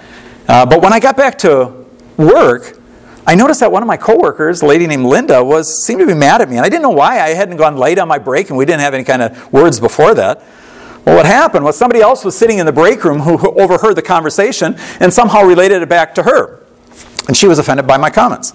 Uh, 0.49 0.67
but 0.67 0.83
when 0.83 0.93
I 0.93 0.99
got 0.99 1.17
back 1.17 1.39
to 1.39 1.85
work, 2.17 2.79
I 3.27 3.37
noticed 3.37 3.61
that 3.61 3.71
one 3.73 3.83
of 3.83 3.87
my 3.87 3.97
coworkers, 3.97 4.61
a 4.61 4.67
lady 4.67 4.87
named 4.87 5.07
Linda, 5.07 5.43
was 5.43 5.85
seemed 5.87 6.01
to 6.01 6.07
be 6.07 6.15
mad 6.15 6.43
at 6.43 6.51
me, 6.51 6.57
and 6.57 6.67
I 6.67 6.69
didn't 6.69 6.83
know 6.83 6.91
why. 6.91 7.21
I 7.21 7.29
hadn't 7.31 7.57
gone 7.57 7.77
late 7.77 7.99
on 7.99 8.09
my 8.09 8.19
break, 8.19 8.49
and 8.49 8.59
we 8.59 8.65
didn't 8.65 8.81
have 8.81 8.93
any 8.93 9.05
kind 9.05 9.23
of 9.23 9.53
words 9.53 9.81
before 9.81 10.15
that. 10.15 10.43
Well, 11.05 11.17
what 11.17 11.27
happened 11.27 11.65
was 11.65 11.77
somebody 11.77 12.01
else 12.01 12.25
was 12.25 12.37
sitting 12.37 12.59
in 12.59 12.67
the 12.67 12.73
break 12.73 13.05
room 13.05 13.21
who 13.21 13.51
overheard 13.61 13.95
the 13.95 14.03
conversation 14.03 14.77
and 15.01 15.13
somehow 15.13 15.43
related 15.43 15.83
it 15.83 15.89
back 15.89 16.15
to 16.15 16.23
her, 16.23 16.61
and 17.29 17.37
she 17.37 17.47
was 17.47 17.59
offended 17.59 17.87
by 17.87 17.97
my 17.97 18.11
comments. 18.11 18.55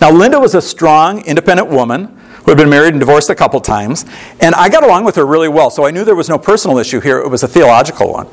Now, 0.00 0.10
Linda 0.10 0.38
was 0.38 0.54
a 0.54 0.62
strong, 0.62 1.24
independent 1.24 1.68
woman 1.68 2.16
who 2.44 2.50
had 2.50 2.58
been 2.58 2.70
married 2.70 2.94
and 2.94 3.00
divorced 3.00 3.30
a 3.30 3.34
couple 3.34 3.60
times, 3.60 4.04
and 4.40 4.54
I 4.54 4.68
got 4.68 4.84
along 4.84 5.04
with 5.04 5.16
her 5.16 5.26
really 5.26 5.48
well, 5.48 5.70
so 5.70 5.86
I 5.86 5.90
knew 5.90 6.04
there 6.04 6.14
was 6.14 6.28
no 6.28 6.38
personal 6.38 6.78
issue 6.78 7.00
here. 7.00 7.18
It 7.18 7.28
was 7.28 7.42
a 7.42 7.48
theological 7.48 8.12
one, 8.12 8.28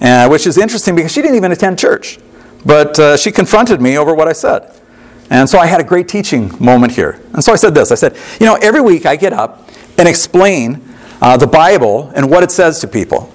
uh, 0.00 0.28
which 0.28 0.46
is 0.46 0.58
interesting 0.58 0.94
because 0.94 1.12
she 1.12 1.22
didn't 1.22 1.36
even 1.36 1.50
attend 1.50 1.78
church, 1.78 2.18
but 2.64 2.98
uh, 2.98 3.16
she 3.16 3.32
confronted 3.32 3.80
me 3.80 3.98
over 3.98 4.14
what 4.14 4.28
I 4.28 4.32
said. 4.32 4.70
And 5.30 5.48
so 5.48 5.58
I 5.58 5.66
had 5.66 5.80
a 5.80 5.84
great 5.84 6.08
teaching 6.08 6.52
moment 6.62 6.92
here. 6.92 7.20
And 7.32 7.42
so 7.42 7.52
I 7.52 7.56
said 7.56 7.74
this 7.74 7.90
I 7.90 7.94
said, 7.94 8.16
You 8.38 8.44
know, 8.44 8.56
every 8.56 8.82
week 8.82 9.06
I 9.06 9.16
get 9.16 9.32
up 9.32 9.70
and 9.96 10.06
explain 10.06 10.91
uh, 11.22 11.36
the 11.36 11.46
Bible 11.46 12.10
and 12.16 12.28
what 12.28 12.42
it 12.42 12.50
says 12.50 12.80
to 12.80 12.88
people. 12.88 13.32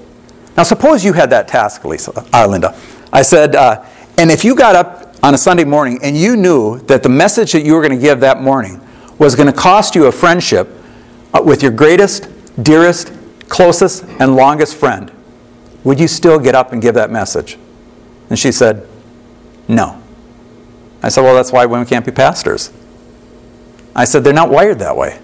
Now, 0.58 0.63
suppose 0.63 1.06
you 1.06 1.13
had 1.13 1.29
that 1.29 1.48
task, 1.48 1.86
Lisa, 1.86 2.26
uh, 2.34 2.45
Linda. 2.45 2.78
I 3.13 3.21
said, 3.21 3.56
uh, 3.56 3.84
And 4.17 4.30
if 4.30 4.43
you 4.43 4.56
got 4.56 4.76
up 4.76 5.15
on 5.23 5.34
a 5.34 5.38
Sunday 5.38 5.63
morning 5.63 5.97
and 6.04 6.15
you 6.15 6.36
knew 6.36 6.80
that 6.82 7.02
the 7.02 7.10
message 7.10 7.54
that 7.54 7.62
you 7.62 7.73
were 7.73 7.82
going 7.82 7.97
to 7.97 8.02
give 8.02 8.19
that 8.19 8.41
morning 8.41 8.82
was 9.17 9.36
going 9.36 9.47
to 9.47 9.58
cost 9.58 9.95
you 9.95 10.06
a 10.08 10.12
friendship 10.12 10.67
uh, 11.34 11.41
with 11.41 11.63
your 11.63 11.71
greatest, 11.71 12.30
dearest, 12.62 13.13
closest, 13.47 14.04
and 14.19 14.36
longest 14.36 14.76
friend, 14.76 15.10
would 15.86 16.00
you 16.00 16.10
still 16.10 16.39
get 16.39 16.56
up 16.56 16.73
and 16.73 16.82
give 16.82 16.95
that 16.95 17.10
message? 17.10 17.58
And 18.30 18.38
she 18.38 18.52
said, 18.52 18.86
No. 19.69 20.02
I 21.02 21.08
said, 21.08 21.21
Well, 21.21 21.36
that's 21.36 21.54
why 21.54 21.65
women 21.65 21.88
can't 21.88 22.06
be 22.06 22.12
pastors. 22.12 22.73
I 23.95 24.04
said, 24.04 24.26
They're 24.26 24.34
not 24.34 24.50
wired 24.50 24.80
that 24.80 24.97
way. 24.97 25.21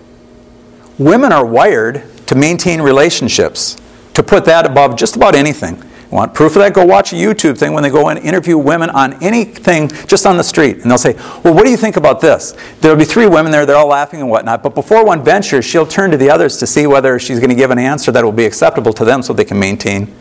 Women 0.97 1.33
are 1.33 1.45
wired 1.45 2.09
to 2.27 2.35
maintain 2.35 2.81
relationships, 2.81 3.77
to 4.13 4.23
put 4.23 4.45
that 4.45 4.65
above 4.65 4.95
just 4.95 5.15
about 5.15 5.35
anything. 5.35 5.81
Want 6.13 6.35
proof 6.35 6.55
of 6.55 6.61
that? 6.61 6.73
Go 6.73 6.85
watch 6.85 7.11
a 7.11 7.15
YouTube 7.15 7.57
thing 7.57 7.73
when 7.73 7.81
they 7.81 7.89
go 7.89 8.09
and 8.09 8.19
interview 8.19 8.55
women 8.55 8.91
on 8.91 9.21
anything 9.23 9.89
just 10.05 10.27
on 10.27 10.37
the 10.37 10.43
street. 10.43 10.77
And 10.77 10.91
they'll 10.91 10.97
say, 10.99 11.13
Well, 11.43 11.55
what 11.55 11.65
do 11.65 11.71
you 11.71 11.77
think 11.77 11.97
about 11.97 12.21
this? 12.21 12.55
There'll 12.81 12.95
be 12.95 13.03
three 13.03 13.25
women 13.25 13.51
there, 13.51 13.65
they're 13.65 13.75
all 13.75 13.87
laughing 13.87 14.19
and 14.19 14.29
whatnot. 14.29 14.61
But 14.61 14.75
before 14.75 15.03
one 15.03 15.23
ventures, 15.23 15.65
she'll 15.65 15.87
turn 15.87 16.11
to 16.11 16.17
the 16.17 16.29
others 16.29 16.57
to 16.57 16.67
see 16.67 16.85
whether 16.85 17.17
she's 17.17 17.39
going 17.39 17.49
to 17.49 17.55
give 17.55 17.71
an 17.71 17.79
answer 17.79 18.11
that 18.11 18.23
will 18.23 18.31
be 18.31 18.45
acceptable 18.45 18.93
to 18.93 19.03
them 19.03 19.23
so 19.23 19.33
they 19.33 19.43
can 19.43 19.57
maintain 19.57 20.13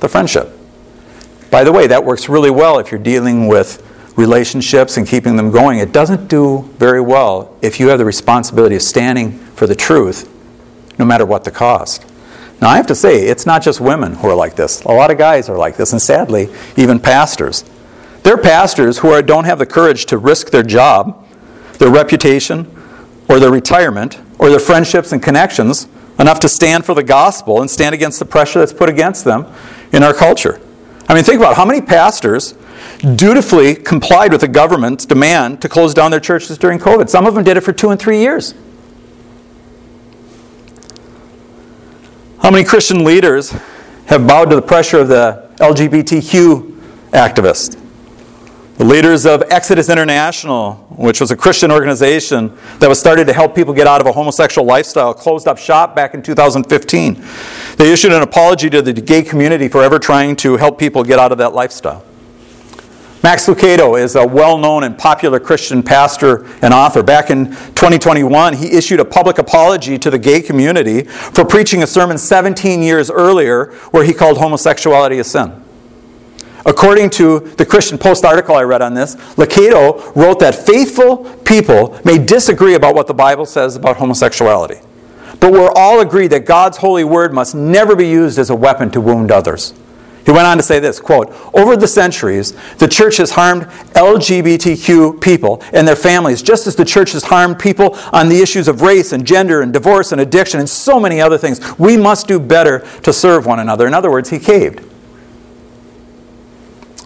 the 0.00 0.08
friendship. 0.08 0.50
By 1.52 1.62
the 1.62 1.70
way, 1.70 1.86
that 1.86 2.04
works 2.04 2.28
really 2.28 2.50
well 2.50 2.80
if 2.80 2.90
you're 2.90 3.00
dealing 3.00 3.46
with 3.46 3.80
relationships 4.16 4.96
and 4.96 5.06
keeping 5.06 5.36
them 5.36 5.52
going. 5.52 5.78
It 5.78 5.92
doesn't 5.92 6.26
do 6.26 6.62
very 6.78 7.00
well 7.00 7.56
if 7.62 7.78
you 7.78 7.88
have 7.88 8.00
the 8.00 8.04
responsibility 8.04 8.74
of 8.74 8.82
standing 8.82 9.38
for 9.54 9.68
the 9.68 9.76
truth, 9.76 10.28
no 10.98 11.04
matter 11.04 11.26
what 11.26 11.44
the 11.44 11.50
cost. 11.50 12.04
Now, 12.60 12.68
I 12.68 12.76
have 12.76 12.86
to 12.86 12.94
say, 12.94 13.26
it's 13.26 13.44
not 13.44 13.62
just 13.62 13.80
women 13.80 14.14
who 14.14 14.28
are 14.28 14.36
like 14.36 14.54
this. 14.54 14.82
A 14.82 14.88
lot 14.88 15.10
of 15.10 15.18
guys 15.18 15.48
are 15.48 15.58
like 15.58 15.76
this, 15.76 15.92
and 15.92 16.00
sadly, 16.00 16.48
even 16.76 17.00
pastors. 17.00 17.64
There 18.22 18.34
are 18.34 18.40
pastors 18.40 18.98
who 18.98 19.10
are, 19.10 19.20
don't 19.20 19.44
have 19.44 19.58
the 19.58 19.66
courage 19.66 20.06
to 20.06 20.18
risk 20.18 20.50
their 20.50 20.62
job, 20.62 21.26
their 21.78 21.90
reputation, 21.90 22.72
or 23.28 23.40
their 23.40 23.50
retirement, 23.50 24.20
or 24.38 24.48
their 24.48 24.60
friendships 24.60 25.12
and 25.12 25.20
connections 25.20 25.88
enough 26.20 26.38
to 26.40 26.48
stand 26.48 26.84
for 26.84 26.94
the 26.94 27.02
gospel 27.02 27.60
and 27.60 27.70
stand 27.70 27.94
against 27.94 28.20
the 28.20 28.24
pressure 28.24 28.60
that's 28.60 28.72
put 28.72 28.88
against 28.88 29.24
them 29.24 29.46
in 29.92 30.04
our 30.04 30.14
culture. 30.14 30.60
I 31.08 31.14
mean, 31.14 31.24
think 31.24 31.38
about 31.40 31.56
how 31.56 31.64
many 31.64 31.80
pastors 31.80 32.54
dutifully 33.16 33.74
complied 33.74 34.30
with 34.30 34.40
the 34.40 34.48
government's 34.48 35.04
demand 35.04 35.60
to 35.62 35.68
close 35.68 35.94
down 35.94 36.10
their 36.10 36.20
churches 36.20 36.58
during 36.58 36.78
COVID. 36.78 37.08
Some 37.08 37.26
of 37.26 37.34
them 37.34 37.42
did 37.42 37.56
it 37.56 37.62
for 37.62 37.72
two 37.72 37.90
and 37.90 38.00
three 38.00 38.20
years. 38.20 38.54
How 42.42 42.50
many 42.50 42.64
Christian 42.64 43.04
leaders 43.04 43.52
have 44.06 44.26
bowed 44.26 44.46
to 44.46 44.56
the 44.56 44.62
pressure 44.62 44.98
of 44.98 45.06
the 45.06 45.48
LGBTQ 45.58 46.72
activists? 47.12 47.80
The 48.78 48.84
leaders 48.84 49.26
of 49.26 49.44
Exodus 49.48 49.88
International, 49.88 50.74
which 50.90 51.20
was 51.20 51.30
a 51.30 51.36
Christian 51.36 51.70
organization 51.70 52.52
that 52.80 52.88
was 52.88 52.98
started 52.98 53.28
to 53.28 53.32
help 53.32 53.54
people 53.54 53.72
get 53.72 53.86
out 53.86 54.00
of 54.00 54.08
a 54.08 54.12
homosexual 54.12 54.66
lifestyle, 54.66 55.14
closed 55.14 55.46
up 55.46 55.56
shop 55.56 55.94
back 55.94 56.14
in 56.14 56.22
2015. 56.22 57.24
They 57.76 57.92
issued 57.92 58.12
an 58.12 58.22
apology 58.22 58.68
to 58.70 58.82
the 58.82 58.92
gay 58.92 59.22
community 59.22 59.68
for 59.68 59.84
ever 59.84 60.00
trying 60.00 60.34
to 60.36 60.56
help 60.56 60.80
people 60.80 61.04
get 61.04 61.20
out 61.20 61.30
of 61.30 61.38
that 61.38 61.54
lifestyle. 61.54 62.04
Max 63.22 63.46
Lucado 63.46 64.00
is 64.00 64.16
a 64.16 64.26
well 64.26 64.58
known 64.58 64.82
and 64.82 64.98
popular 64.98 65.38
Christian 65.38 65.80
pastor 65.80 66.44
and 66.60 66.74
author. 66.74 67.04
Back 67.04 67.30
in 67.30 67.46
2021, 67.46 68.54
he 68.54 68.72
issued 68.72 68.98
a 68.98 69.04
public 69.04 69.38
apology 69.38 69.96
to 69.98 70.10
the 70.10 70.18
gay 70.18 70.42
community 70.42 71.02
for 71.04 71.44
preaching 71.44 71.84
a 71.84 71.86
sermon 71.86 72.18
17 72.18 72.82
years 72.82 73.10
earlier 73.12 73.66
where 73.92 74.02
he 74.02 74.12
called 74.12 74.38
homosexuality 74.38 75.20
a 75.20 75.24
sin. 75.24 75.52
According 76.66 77.10
to 77.10 77.40
the 77.40 77.64
Christian 77.64 77.96
Post 77.96 78.24
article 78.24 78.56
I 78.56 78.62
read 78.62 78.82
on 78.82 78.94
this, 78.94 79.14
Lucado 79.36 80.14
wrote 80.16 80.40
that 80.40 80.56
faithful 80.56 81.18
people 81.44 82.00
may 82.04 82.18
disagree 82.18 82.74
about 82.74 82.96
what 82.96 83.06
the 83.06 83.14
Bible 83.14 83.46
says 83.46 83.76
about 83.76 83.98
homosexuality, 83.98 84.80
but 85.38 85.52
we're 85.52 85.72
all 85.76 86.00
agreed 86.00 86.28
that 86.28 86.44
God's 86.44 86.78
holy 86.78 87.04
word 87.04 87.32
must 87.32 87.54
never 87.54 87.94
be 87.94 88.08
used 88.08 88.38
as 88.38 88.50
a 88.50 88.54
weapon 88.54 88.90
to 88.90 89.00
wound 89.00 89.30
others. 89.30 89.74
He 90.24 90.30
went 90.30 90.46
on 90.46 90.56
to 90.56 90.62
say 90.62 90.78
this 90.78 91.00
quote, 91.00 91.34
Over 91.52 91.76
the 91.76 91.88
centuries, 91.88 92.52
the 92.76 92.86
church 92.86 93.16
has 93.16 93.32
harmed 93.32 93.64
LGBTQ 93.94 95.20
people 95.20 95.62
and 95.72 95.86
their 95.86 95.96
families, 95.96 96.42
just 96.42 96.66
as 96.66 96.76
the 96.76 96.84
church 96.84 97.12
has 97.12 97.24
harmed 97.24 97.58
people 97.58 97.96
on 98.12 98.28
the 98.28 98.40
issues 98.40 98.68
of 98.68 98.82
race 98.82 99.12
and 99.12 99.26
gender 99.26 99.62
and 99.62 99.72
divorce 99.72 100.12
and 100.12 100.20
addiction 100.20 100.60
and 100.60 100.68
so 100.68 101.00
many 101.00 101.20
other 101.20 101.38
things. 101.38 101.60
We 101.78 101.96
must 101.96 102.28
do 102.28 102.38
better 102.38 102.86
to 103.02 103.12
serve 103.12 103.46
one 103.46 103.58
another. 103.58 103.86
In 103.86 103.94
other 103.94 104.10
words, 104.10 104.30
he 104.30 104.38
caved. 104.38 104.88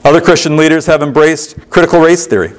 Other 0.05 0.21
Christian 0.21 0.57
leaders 0.57 0.87
have 0.87 1.03
embraced 1.03 1.69
critical 1.71 2.01
race 2.01 2.27
theory. 2.27 2.53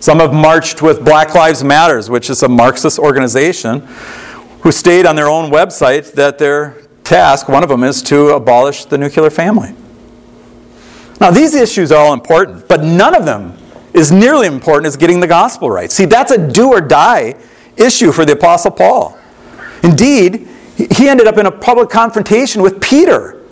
Some 0.00 0.20
have 0.20 0.32
marched 0.32 0.80
with 0.80 1.04
Black 1.04 1.34
Lives 1.34 1.64
Matters, 1.64 2.08
which 2.08 2.30
is 2.30 2.42
a 2.44 2.48
Marxist 2.48 3.00
organization, 3.00 3.80
who 4.60 4.70
state 4.70 5.06
on 5.06 5.16
their 5.16 5.26
own 5.26 5.50
website 5.50 6.12
that 6.12 6.38
they're 6.38 6.76
task. 7.08 7.48
One 7.48 7.62
of 7.62 7.68
them 7.68 7.82
is 7.82 8.02
to 8.02 8.28
abolish 8.30 8.84
the 8.84 8.98
nuclear 8.98 9.30
family. 9.30 9.74
Now, 11.20 11.30
these 11.30 11.54
issues 11.54 11.90
are 11.90 11.98
all 11.98 12.12
important, 12.12 12.68
but 12.68 12.84
none 12.84 13.14
of 13.14 13.24
them 13.24 13.56
is 13.92 14.12
nearly 14.12 14.46
important 14.46 14.86
as 14.86 14.96
getting 14.96 15.18
the 15.18 15.26
gospel 15.26 15.70
right. 15.70 15.90
See, 15.90 16.04
that's 16.04 16.30
a 16.30 16.38
do 16.38 16.68
or 16.68 16.80
die 16.80 17.34
issue 17.76 18.12
for 18.12 18.24
the 18.24 18.34
Apostle 18.34 18.70
Paul. 18.70 19.18
Indeed, 19.82 20.46
he 20.76 21.08
ended 21.08 21.26
up 21.26 21.38
in 21.38 21.46
a 21.46 21.50
public 21.50 21.88
confrontation 21.88 22.62
with 22.62 22.80
Peter, 22.80 23.42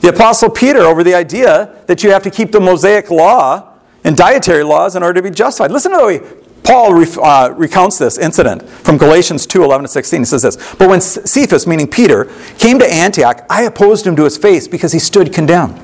the 0.00 0.10
Apostle 0.10 0.50
Peter, 0.50 0.80
over 0.80 1.02
the 1.02 1.14
idea 1.14 1.74
that 1.86 2.02
you 2.02 2.10
have 2.10 2.22
to 2.24 2.30
keep 2.30 2.52
the 2.52 2.60
Mosaic 2.60 3.10
law 3.10 3.72
and 4.04 4.16
dietary 4.16 4.62
laws 4.62 4.94
in 4.94 5.02
order 5.02 5.14
to 5.14 5.22
be 5.22 5.34
justified. 5.34 5.70
Listen 5.70 5.92
to 5.92 5.98
the 5.98 6.04
way 6.04 6.45
Paul 6.66 7.04
uh, 7.22 7.54
recounts 7.56 7.96
this 7.96 8.18
incident 8.18 8.68
from 8.68 8.98
Galatians 8.98 9.46
2 9.46 9.62
11 9.62 9.84
to 9.84 9.88
16. 9.88 10.20
He 10.20 10.24
says 10.24 10.42
this 10.42 10.56
But 10.74 10.88
when 10.88 11.00
Cephas, 11.00 11.66
meaning 11.66 11.86
Peter, 11.86 12.24
came 12.58 12.78
to 12.80 12.92
Antioch, 12.92 13.46
I 13.48 13.62
opposed 13.62 14.04
him 14.06 14.16
to 14.16 14.24
his 14.24 14.36
face 14.36 14.66
because 14.66 14.92
he 14.92 14.98
stood 14.98 15.32
condemned. 15.32 15.80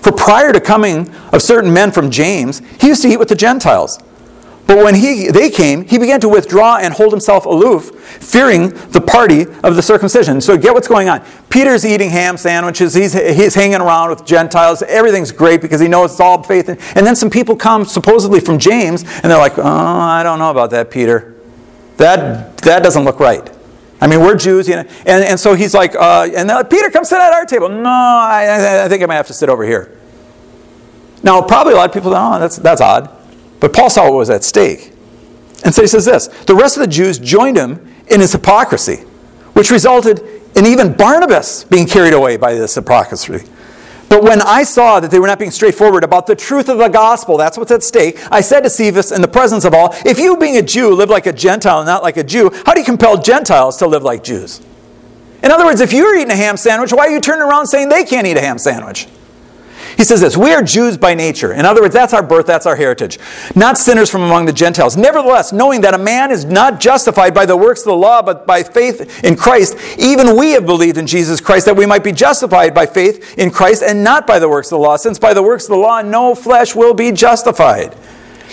For 0.00 0.12
prior 0.12 0.52
to 0.52 0.60
coming 0.60 1.12
of 1.32 1.42
certain 1.42 1.72
men 1.72 1.92
from 1.92 2.10
James, 2.10 2.62
he 2.80 2.86
used 2.86 3.02
to 3.02 3.08
eat 3.08 3.18
with 3.18 3.28
the 3.28 3.34
Gentiles. 3.34 3.98
But 4.66 4.78
when 4.78 4.96
he, 4.96 5.28
they 5.28 5.48
came, 5.48 5.84
he 5.84 5.96
began 5.96 6.20
to 6.20 6.28
withdraw 6.28 6.78
and 6.78 6.92
hold 6.92 7.12
himself 7.12 7.46
aloof, 7.46 8.00
fearing 8.20 8.70
the 8.90 9.00
party 9.00 9.42
of 9.62 9.76
the 9.76 9.82
circumcision. 9.82 10.40
So 10.40 10.56
get 10.56 10.74
what's 10.74 10.88
going 10.88 11.08
on. 11.08 11.24
Peter's 11.50 11.86
eating 11.86 12.10
ham 12.10 12.36
sandwiches. 12.36 12.92
He's, 12.92 13.12
he's 13.12 13.54
hanging 13.54 13.80
around 13.80 14.10
with 14.10 14.26
Gentiles. 14.26 14.82
Everything's 14.82 15.30
great 15.30 15.60
because 15.62 15.80
he 15.80 15.86
knows 15.86 16.12
it's 16.12 16.20
all 16.20 16.42
faith. 16.42 16.68
And 16.68 17.06
then 17.06 17.14
some 17.14 17.30
people 17.30 17.54
come 17.54 17.84
supposedly 17.84 18.40
from 18.40 18.58
James, 18.58 19.02
and 19.04 19.30
they're 19.30 19.38
like, 19.38 19.56
oh, 19.56 19.62
I 19.62 20.24
don't 20.24 20.40
know 20.40 20.50
about 20.50 20.70
that, 20.70 20.90
Peter. 20.90 21.36
That, 21.98 22.58
that 22.58 22.82
doesn't 22.82 23.04
look 23.04 23.20
right. 23.20 23.48
I 24.00 24.08
mean, 24.08 24.20
we're 24.20 24.36
Jews, 24.36 24.68
you 24.68 24.74
know. 24.74 24.84
And, 25.06 25.24
and 25.24 25.40
so 25.40 25.54
he's 25.54 25.74
like, 25.74 25.94
uh, 25.94 26.28
and 26.36 26.48
like, 26.48 26.68
Peter, 26.68 26.90
come 26.90 27.04
sit 27.04 27.20
at 27.20 27.32
our 27.32 27.46
table. 27.46 27.68
No, 27.68 27.88
I, 27.88 28.84
I 28.84 28.88
think 28.88 29.02
I 29.02 29.06
might 29.06 29.14
have 29.14 29.28
to 29.28 29.32
sit 29.32 29.48
over 29.48 29.64
here. 29.64 29.96
Now, 31.22 31.40
probably 31.40 31.72
a 31.72 31.76
lot 31.76 31.88
of 31.88 31.94
people, 31.94 32.12
oh, 32.14 32.38
that's, 32.38 32.56
that's 32.56 32.80
odd. 32.80 33.15
But 33.60 33.72
Paul 33.72 33.90
saw 33.90 34.04
what 34.04 34.14
was 34.14 34.30
at 34.30 34.44
stake. 34.44 34.92
And 35.64 35.74
so 35.74 35.82
he 35.82 35.88
says 35.88 36.04
this 36.04 36.28
The 36.46 36.54
rest 36.54 36.76
of 36.76 36.80
the 36.80 36.86
Jews 36.86 37.18
joined 37.18 37.56
him 37.56 37.94
in 38.08 38.20
his 38.20 38.32
hypocrisy, 38.32 38.96
which 39.54 39.70
resulted 39.70 40.20
in 40.56 40.66
even 40.66 40.92
Barnabas 40.92 41.64
being 41.64 41.86
carried 41.86 42.14
away 42.14 42.36
by 42.36 42.54
this 42.54 42.74
hypocrisy. 42.74 43.46
But 44.08 44.22
when 44.22 44.40
I 44.40 44.62
saw 44.62 45.00
that 45.00 45.10
they 45.10 45.18
were 45.18 45.26
not 45.26 45.38
being 45.38 45.50
straightforward 45.50 46.04
about 46.04 46.26
the 46.26 46.36
truth 46.36 46.68
of 46.68 46.78
the 46.78 46.88
gospel, 46.88 47.36
that's 47.36 47.58
what's 47.58 47.72
at 47.72 47.82
stake, 47.82 48.18
I 48.30 48.40
said 48.40 48.60
to 48.60 48.70
Cephas 48.70 49.10
in 49.10 49.20
the 49.20 49.28
presence 49.28 49.64
of 49.64 49.74
all, 49.74 49.94
If 50.04 50.18
you, 50.18 50.36
being 50.36 50.56
a 50.56 50.62
Jew, 50.62 50.94
live 50.94 51.10
like 51.10 51.26
a 51.26 51.32
Gentile 51.32 51.80
and 51.80 51.86
not 51.86 52.04
like 52.04 52.16
a 52.16 52.22
Jew, 52.22 52.50
how 52.64 52.72
do 52.72 52.80
you 52.80 52.86
compel 52.86 53.20
Gentiles 53.20 53.76
to 53.78 53.86
live 53.86 54.04
like 54.04 54.22
Jews? 54.22 54.60
In 55.42 55.50
other 55.50 55.64
words, 55.64 55.80
if 55.80 55.92
you're 55.92 56.16
eating 56.16 56.30
a 56.30 56.36
ham 56.36 56.56
sandwich, 56.56 56.92
why 56.92 57.06
are 57.06 57.10
you 57.10 57.20
turning 57.20 57.42
around 57.42 57.66
saying 57.66 57.88
they 57.88 58.04
can't 58.04 58.26
eat 58.26 58.36
a 58.36 58.40
ham 58.40 58.58
sandwich? 58.58 59.08
He 59.96 60.04
says 60.04 60.20
this 60.20 60.36
We 60.36 60.52
are 60.52 60.62
Jews 60.62 60.96
by 60.96 61.14
nature. 61.14 61.52
In 61.52 61.64
other 61.64 61.80
words, 61.80 61.94
that's 61.94 62.12
our 62.12 62.22
birth, 62.22 62.46
that's 62.46 62.66
our 62.66 62.76
heritage. 62.76 63.18
Not 63.54 63.78
sinners 63.78 64.10
from 64.10 64.22
among 64.22 64.46
the 64.46 64.52
Gentiles. 64.52 64.96
Nevertheless, 64.96 65.52
knowing 65.52 65.80
that 65.82 65.94
a 65.94 65.98
man 65.98 66.30
is 66.30 66.44
not 66.44 66.80
justified 66.80 67.34
by 67.34 67.46
the 67.46 67.56
works 67.56 67.80
of 67.80 67.86
the 67.86 67.96
law, 67.96 68.20
but 68.22 68.46
by 68.46 68.62
faith 68.62 69.24
in 69.24 69.36
Christ, 69.36 69.76
even 69.98 70.36
we 70.36 70.50
have 70.50 70.66
believed 70.66 70.98
in 70.98 71.06
Jesus 71.06 71.40
Christ 71.40 71.66
that 71.66 71.76
we 71.76 71.86
might 71.86 72.04
be 72.04 72.12
justified 72.12 72.74
by 72.74 72.86
faith 72.86 73.38
in 73.38 73.50
Christ 73.50 73.82
and 73.82 74.04
not 74.04 74.26
by 74.26 74.38
the 74.38 74.48
works 74.48 74.68
of 74.68 74.78
the 74.78 74.82
law, 74.82 74.96
since 74.96 75.18
by 75.18 75.32
the 75.32 75.42
works 75.42 75.64
of 75.64 75.70
the 75.70 75.76
law 75.76 76.02
no 76.02 76.34
flesh 76.34 76.74
will 76.74 76.94
be 76.94 77.10
justified. 77.12 77.96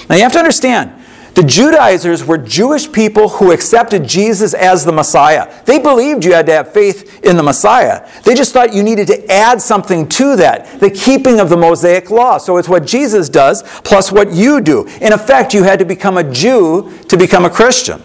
Now 0.09 0.15
you 0.15 0.23
have 0.23 0.33
to 0.33 0.39
understand, 0.39 1.02
the 1.35 1.43
Judaizers 1.43 2.23
were 2.23 2.37
Jewish 2.37 2.91
people 2.91 3.27
who 3.27 3.51
accepted 3.51 4.07
Jesus 4.07 4.53
as 4.53 4.85
the 4.85 4.91
Messiah. 4.91 5.51
They 5.65 5.79
believed 5.79 6.23
you 6.23 6.33
had 6.33 6.45
to 6.45 6.51
have 6.51 6.71
faith 6.71 7.25
in 7.25 7.37
the 7.37 7.43
Messiah. 7.43 8.07
They 8.23 8.35
just 8.35 8.53
thought 8.53 8.71
you 8.71 8.83
needed 8.83 9.07
to 9.07 9.31
add 9.31 9.59
something 9.59 10.07
to 10.09 10.35
that, 10.35 10.79
the 10.79 10.91
keeping 10.91 11.39
of 11.39 11.49
the 11.49 11.57
Mosaic 11.57 12.11
law. 12.11 12.37
So 12.37 12.57
it's 12.57 12.69
what 12.69 12.85
Jesus 12.85 13.29
does 13.29 13.63
plus 13.79 14.11
what 14.11 14.31
you 14.31 14.61
do. 14.61 14.85
In 15.01 15.11
effect, 15.11 15.55
you 15.55 15.63
had 15.63 15.79
to 15.79 15.85
become 15.85 16.17
a 16.17 16.31
Jew 16.31 16.91
to 17.07 17.17
become 17.17 17.45
a 17.45 17.49
Christian. 17.49 18.03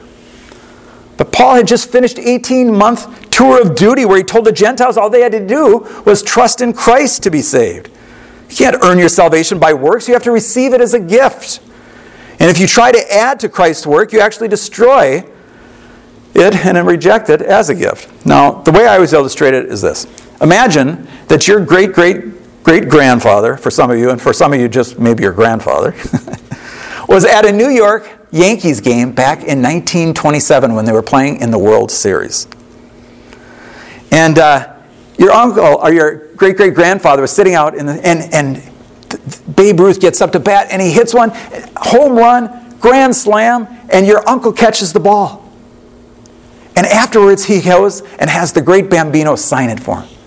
But 1.19 1.31
Paul 1.31 1.57
had 1.57 1.67
just 1.67 1.91
finished 1.91 2.19
18 2.19 2.75
month 2.75 3.29
tour 3.31 3.61
of 3.61 3.75
duty 3.75 4.07
where 4.07 4.17
he 4.17 4.25
told 4.25 4.47
the 4.47 4.53
Gentiles 4.53 4.97
all 4.97 5.11
they 5.11 5.21
had 5.21 5.33
to 5.33 5.47
do 5.47 5.87
was 6.07 6.23
trust 6.23 6.63
in 6.63 6.73
Christ 6.73 7.25
to 7.25 7.31
be 7.31 7.43
saved. 7.43 7.91
You 8.49 8.57
can't 8.57 8.77
earn 8.83 8.99
your 8.99 9.11
salvation 9.11 9.59
by 9.59 9.75
works, 9.75 10.09
you 10.09 10.15
have 10.15 10.23
to 10.23 10.33
receive 10.33 10.73
it 10.73 10.81
as 10.81 10.95
a 10.95 11.01
gift. 11.01 11.61
And 12.41 12.51
if 12.51 12.59
you 12.59 12.67
try 12.67 12.93
to 12.93 13.13
add 13.13 13.41
to 13.41 13.49
Christ's 13.49 13.87
work, 13.87 14.13
you 14.13 14.21
actually 14.21 14.49
destroy 14.49 15.25
it 16.35 16.67
and 16.67 16.87
reject 16.87 17.31
it 17.31 17.43
as 17.43 17.69
a 17.69 17.75
gift. 17.75 18.25
Now, 18.25 18.63
the 18.63 18.71
way 18.71 18.87
I 18.87 18.95
always 18.95 19.13
illustrate 19.13 19.55
it 19.55 19.67
is 19.67 19.83
this 19.83 20.07
Imagine 20.41 21.09
that 21.27 21.49
your 21.49 21.65
great 21.65 21.93
great 21.93 22.63
great 22.63 22.89
grandfather, 22.89 23.57
for 23.57 23.71
some 23.71 23.91
of 23.91 23.99
you, 23.99 24.11
and 24.11 24.21
for 24.21 24.33
some 24.33 24.53
of 24.53 24.61
you, 24.61 24.69
just 24.69 24.99
maybe 24.99 25.23
your 25.23 25.33
grandfather, 25.33 25.95
was 27.09 27.25
at 27.25 27.45
a 27.45 27.51
New 27.51 27.71
York 27.71 28.09
Yankees 28.31 28.81
game 28.81 29.11
back 29.13 29.39
in 29.39 29.63
1927 29.63 30.75
when 30.75 30.85
they 30.85 30.93
were 30.93 31.03
playing 31.03 31.41
in 31.41 31.51
the 31.51 31.59
World 31.59 31.91
Series. 31.91 32.47
And 34.13 34.39
uh, 34.39 34.77
your 35.19 35.33
uncle 35.33 35.79
or 35.83 35.93
your 35.93 36.29
great 36.35 36.57
great 36.57 36.75
grandfather 36.75 37.23
was 37.23 37.33
sitting 37.33 37.55
out 37.55 37.75
in 37.75 37.87
the, 37.87 38.07
and, 38.07 38.33
and 38.33 38.63
Babe 39.55 39.81
Ruth 39.81 40.01
gets 40.01 40.21
up 40.21 40.33
to 40.33 40.41
bat 40.41 40.69
and 40.71 40.81
he 40.83 40.91
hits 40.91 41.15
one, 41.15 41.31
home 41.77 42.17
run, 42.17 42.77
grand 42.79 43.15
slam, 43.15 43.67
and 43.91 44.07
your 44.07 44.27
uncle 44.29 44.53
catches 44.53 44.93
the 44.93 45.01
ball. 45.01 45.45
And 46.77 46.87
afterwards, 46.87 47.45
he 47.45 47.61
goes 47.61 48.03
and 48.19 48.31
has 48.31 48.53
the 48.53 48.63
great 48.63 48.89
Bambino 48.89 49.35
sign 49.35 49.71
it 49.71 49.81
for 49.81 50.03
him. 50.03 50.19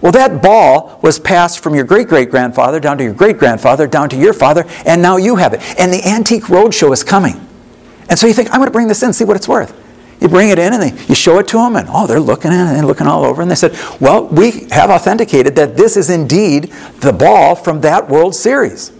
Well, 0.00 0.12
that 0.12 0.42
ball 0.42 1.00
was 1.02 1.18
passed 1.18 1.62
from 1.62 1.74
your 1.74 1.84
great 1.84 2.08
great 2.08 2.30
grandfather 2.30 2.78
down 2.78 2.98
to 2.98 3.04
your 3.04 3.14
great 3.14 3.38
grandfather, 3.38 3.86
down 3.86 4.08
to 4.10 4.16
your 4.16 4.32
father, 4.32 4.64
and 4.84 5.02
now 5.02 5.16
you 5.16 5.36
have 5.36 5.54
it. 5.54 5.60
And 5.78 5.92
the 5.92 6.06
Antique 6.06 6.44
Roadshow 6.44 6.92
is 6.92 7.02
coming. 7.02 7.44
And 8.08 8.18
so 8.18 8.26
you 8.26 8.32
think, 8.32 8.50
I'm 8.50 8.56
going 8.56 8.68
to 8.68 8.72
bring 8.72 8.88
this 8.88 9.02
in, 9.02 9.12
see 9.12 9.24
what 9.24 9.36
it's 9.36 9.48
worth. 9.48 9.74
You 10.20 10.28
bring 10.28 10.48
it 10.48 10.58
in 10.58 10.72
and 10.72 10.82
they, 10.82 11.04
you 11.06 11.14
show 11.14 11.38
it 11.38 11.48
to 11.48 11.58
them, 11.58 11.76
and 11.76 11.88
oh, 11.90 12.06
they're 12.06 12.20
looking 12.20 12.50
at 12.50 12.72
it 12.72 12.78
and 12.78 12.86
looking 12.86 13.06
all 13.06 13.24
over. 13.24 13.40
And 13.40 13.50
they 13.50 13.54
said, 13.54 13.78
Well, 14.00 14.26
we 14.26 14.68
have 14.70 14.90
authenticated 14.90 15.54
that 15.56 15.76
this 15.76 15.96
is 15.96 16.10
indeed 16.10 16.72
the 17.00 17.12
ball 17.12 17.54
from 17.54 17.80
that 17.82 18.08
World 18.08 18.34
Series. 18.34 18.92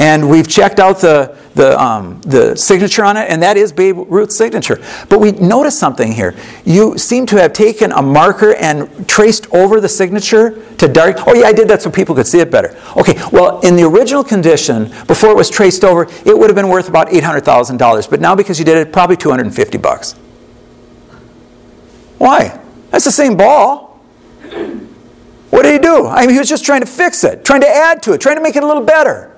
And 0.00 0.30
we've 0.30 0.48
checked 0.48 0.80
out 0.80 0.98
the, 1.00 1.36
the, 1.54 1.78
um, 1.78 2.22
the 2.22 2.56
signature 2.56 3.04
on 3.04 3.18
it, 3.18 3.28
and 3.28 3.42
that 3.42 3.58
is 3.58 3.70
Babe 3.70 3.98
Ruth's 4.08 4.34
signature. 4.34 4.82
But 5.10 5.20
we 5.20 5.32
notice 5.32 5.78
something 5.78 6.10
here. 6.10 6.34
You 6.64 6.96
seem 6.96 7.26
to 7.26 7.36
have 7.36 7.52
taken 7.52 7.92
a 7.92 8.00
marker 8.00 8.54
and 8.54 9.06
traced 9.06 9.46
over 9.52 9.78
the 9.78 9.90
signature 9.90 10.64
to 10.76 10.88
dark. 10.88 11.16
Oh, 11.26 11.34
yeah, 11.34 11.48
I 11.48 11.52
did 11.52 11.68
that 11.68 11.82
so 11.82 11.90
people 11.90 12.14
could 12.14 12.26
see 12.26 12.40
it 12.40 12.50
better. 12.50 12.74
Okay, 12.96 13.20
well, 13.30 13.60
in 13.60 13.76
the 13.76 13.82
original 13.82 14.24
condition, 14.24 14.84
before 15.06 15.32
it 15.32 15.36
was 15.36 15.50
traced 15.50 15.84
over, 15.84 16.04
it 16.24 16.36
would 16.36 16.48
have 16.48 16.56
been 16.56 16.68
worth 16.70 16.88
about 16.88 17.08
$800,000. 17.08 18.08
But 18.08 18.22
now 18.22 18.34
because 18.34 18.58
you 18.58 18.64
did 18.64 18.78
it, 18.78 18.90
probably 18.90 19.18
250 19.18 19.76
bucks. 19.76 20.14
Why? 22.20 22.60
That's 22.90 23.06
the 23.06 23.10
same 23.10 23.34
ball. 23.34 23.98
What 25.48 25.62
did 25.62 25.72
he 25.72 25.78
do? 25.78 26.06
I 26.06 26.26
mean, 26.26 26.34
he 26.34 26.38
was 26.38 26.50
just 26.50 26.66
trying 26.66 26.82
to 26.82 26.86
fix 26.86 27.24
it, 27.24 27.46
trying 27.46 27.62
to 27.62 27.66
add 27.66 28.02
to 28.02 28.12
it, 28.12 28.20
trying 28.20 28.36
to 28.36 28.42
make 28.42 28.56
it 28.56 28.62
a 28.62 28.66
little 28.66 28.84
better. 28.84 29.34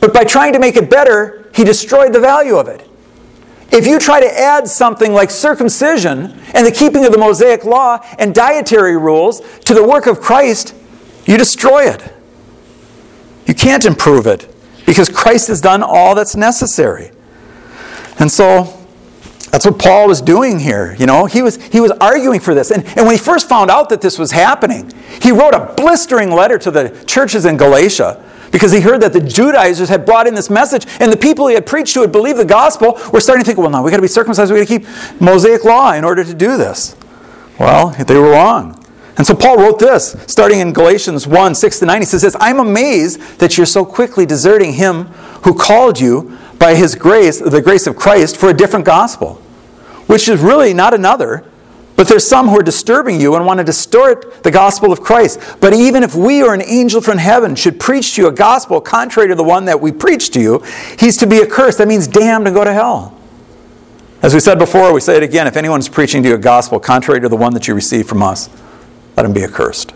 But 0.00 0.14
by 0.14 0.24
trying 0.24 0.54
to 0.54 0.58
make 0.58 0.76
it 0.76 0.88
better, 0.88 1.50
he 1.54 1.62
destroyed 1.62 2.14
the 2.14 2.18
value 2.18 2.56
of 2.56 2.66
it. 2.68 2.88
If 3.70 3.86
you 3.86 3.98
try 3.98 4.20
to 4.20 4.40
add 4.40 4.68
something 4.68 5.12
like 5.12 5.30
circumcision 5.30 6.32
and 6.54 6.66
the 6.66 6.72
keeping 6.72 7.04
of 7.04 7.12
the 7.12 7.18
Mosaic 7.18 7.66
law 7.66 7.98
and 8.18 8.34
dietary 8.34 8.96
rules 8.96 9.42
to 9.66 9.74
the 9.74 9.86
work 9.86 10.06
of 10.06 10.18
Christ, 10.18 10.74
you 11.26 11.36
destroy 11.36 11.90
it. 11.90 12.02
You 13.44 13.52
can't 13.52 13.84
improve 13.84 14.26
it 14.26 14.48
because 14.86 15.10
Christ 15.10 15.48
has 15.48 15.60
done 15.60 15.82
all 15.82 16.14
that's 16.14 16.34
necessary. 16.34 17.10
And 18.18 18.32
so 18.32 18.79
that's 19.50 19.66
what 19.66 19.78
Paul 19.78 20.06
was 20.06 20.20
doing 20.20 20.58
here. 20.58 20.94
You 20.98 21.06
know, 21.06 21.26
he 21.26 21.42
was, 21.42 21.56
he 21.56 21.80
was 21.80 21.90
arguing 22.00 22.40
for 22.40 22.54
this. 22.54 22.70
And, 22.70 22.86
and 22.86 23.06
when 23.06 23.12
he 23.12 23.18
first 23.18 23.48
found 23.48 23.70
out 23.70 23.88
that 23.88 24.00
this 24.00 24.18
was 24.18 24.30
happening, 24.30 24.92
he 25.20 25.32
wrote 25.32 25.54
a 25.54 25.74
blistering 25.76 26.30
letter 26.30 26.56
to 26.58 26.70
the 26.70 27.04
churches 27.06 27.44
in 27.44 27.56
Galatia 27.56 28.24
because 28.52 28.72
he 28.72 28.80
heard 28.80 29.00
that 29.02 29.12
the 29.12 29.20
Judaizers 29.20 29.88
had 29.88 30.04
brought 30.04 30.26
in 30.26 30.34
this 30.34 30.50
message, 30.50 30.86
and 30.98 31.12
the 31.12 31.16
people 31.16 31.46
he 31.46 31.54
had 31.54 31.66
preached 31.66 31.94
to 31.94 32.00
had 32.00 32.12
believed 32.12 32.38
the 32.38 32.44
gospel 32.44 32.98
were 33.12 33.20
starting 33.20 33.44
to 33.44 33.46
think, 33.46 33.58
well, 33.58 33.70
no, 33.70 33.82
we've 33.82 33.90
got 33.90 33.98
to 33.98 34.02
be 34.02 34.08
circumcised, 34.08 34.52
we've 34.52 34.66
got 34.66 34.72
to 34.72 34.80
keep 34.80 35.20
Mosaic 35.20 35.64
law 35.64 35.92
in 35.92 36.04
order 36.04 36.24
to 36.24 36.34
do 36.34 36.56
this. 36.56 36.96
Well, 37.58 37.90
they 37.90 38.16
were 38.16 38.30
wrong. 38.30 38.76
And 39.16 39.26
so 39.26 39.34
Paul 39.34 39.58
wrote 39.58 39.78
this, 39.78 40.16
starting 40.26 40.60
in 40.60 40.72
Galatians 40.72 41.26
1 41.26 41.54
6 41.54 41.78
to 41.80 41.86
9. 41.86 42.00
He 42.00 42.06
says, 42.06 42.36
I'm 42.40 42.58
amazed 42.58 43.20
that 43.38 43.56
you're 43.56 43.66
so 43.66 43.84
quickly 43.84 44.24
deserting 44.24 44.72
him 44.72 45.04
who 45.44 45.52
called 45.52 46.00
you 46.00 46.38
by 46.60 46.74
his 46.74 46.94
grace, 46.94 47.40
the 47.40 47.62
grace 47.62 47.88
of 47.88 47.96
Christ, 47.96 48.36
for 48.36 48.50
a 48.50 48.54
different 48.54 48.84
gospel, 48.84 49.36
which 50.06 50.28
is 50.28 50.40
really 50.40 50.72
not 50.72 50.94
another. 50.94 51.44
But 51.96 52.06
there's 52.08 52.26
some 52.26 52.48
who 52.48 52.58
are 52.58 52.62
disturbing 52.62 53.20
you 53.20 53.34
and 53.34 53.44
want 53.44 53.58
to 53.58 53.64
distort 53.64 54.42
the 54.42 54.50
gospel 54.50 54.92
of 54.92 55.00
Christ. 55.00 55.40
But 55.60 55.74
even 55.74 56.02
if 56.02 56.14
we 56.14 56.42
or 56.42 56.54
an 56.54 56.62
angel 56.62 57.00
from 57.00 57.18
heaven 57.18 57.56
should 57.56 57.80
preach 57.80 58.14
to 58.14 58.22
you 58.22 58.28
a 58.28 58.32
gospel 58.32 58.80
contrary 58.80 59.28
to 59.28 59.34
the 59.34 59.44
one 59.44 59.64
that 59.64 59.80
we 59.80 59.90
preach 59.90 60.30
to 60.30 60.40
you, 60.40 60.62
he's 60.98 61.16
to 61.18 61.26
be 61.26 61.42
accursed. 61.42 61.78
That 61.78 61.88
means 61.88 62.06
damned 62.06 62.46
and 62.46 62.54
go 62.54 62.64
to 62.64 62.72
hell. 62.72 63.18
As 64.22 64.34
we 64.34 64.40
said 64.40 64.58
before, 64.58 64.92
we 64.92 65.00
say 65.00 65.16
it 65.16 65.22
again 65.22 65.46
if 65.46 65.56
anyone's 65.56 65.88
preaching 65.88 66.22
to 66.22 66.28
you 66.28 66.34
a 66.34 66.38
gospel 66.38 66.78
contrary 66.78 67.20
to 67.20 67.28
the 67.28 67.36
one 67.36 67.54
that 67.54 67.68
you 67.68 67.74
received 67.74 68.08
from 68.08 68.22
us, 68.22 68.48
let 69.16 69.26
him 69.26 69.32
be 69.32 69.44
accursed. 69.44 69.94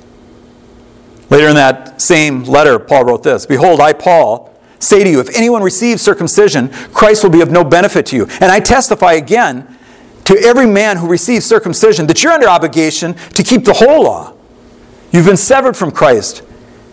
Later 1.31 1.48
in 1.48 1.55
that 1.55 2.00
same 2.00 2.44
letter, 2.44 2.79
Paul 2.79 3.05
wrote 3.05 3.22
this 3.22 3.44
Behold, 3.46 3.81
I, 3.81 3.92
Paul, 3.92 4.54
say 4.85 5.03
to 5.03 5.11
you, 5.11 5.20
if 5.20 5.35
anyone 5.37 5.62
receives 5.62 6.03
circumcision, 6.03 6.68
Christ 6.92 7.23
will 7.25 7.31
be 7.31 7.40
of 7.40 7.51
no 7.51 7.64
benefit 7.64 8.07
to 8.07 8.16
you. 8.16 8.27
And 8.40 8.44
I 8.44 8.61
testify 8.61 9.14
again 9.14 9.79
to 10.25 10.38
every 10.38 10.66
man 10.66 10.97
who 10.97 11.07
receives 11.07 11.44
circumcision 11.44 12.07
that 12.07 12.23
you're 12.23 12.33
under 12.33 12.49
obligation 12.49 13.14
to 13.35 13.42
keep 13.42 13.64
the 13.64 13.75
whole 13.75 14.05
law. 14.05 14.33
You've 15.12 15.27
been 15.27 15.37
severed 15.37 15.77
from 15.77 15.90
Christ. 15.90 16.42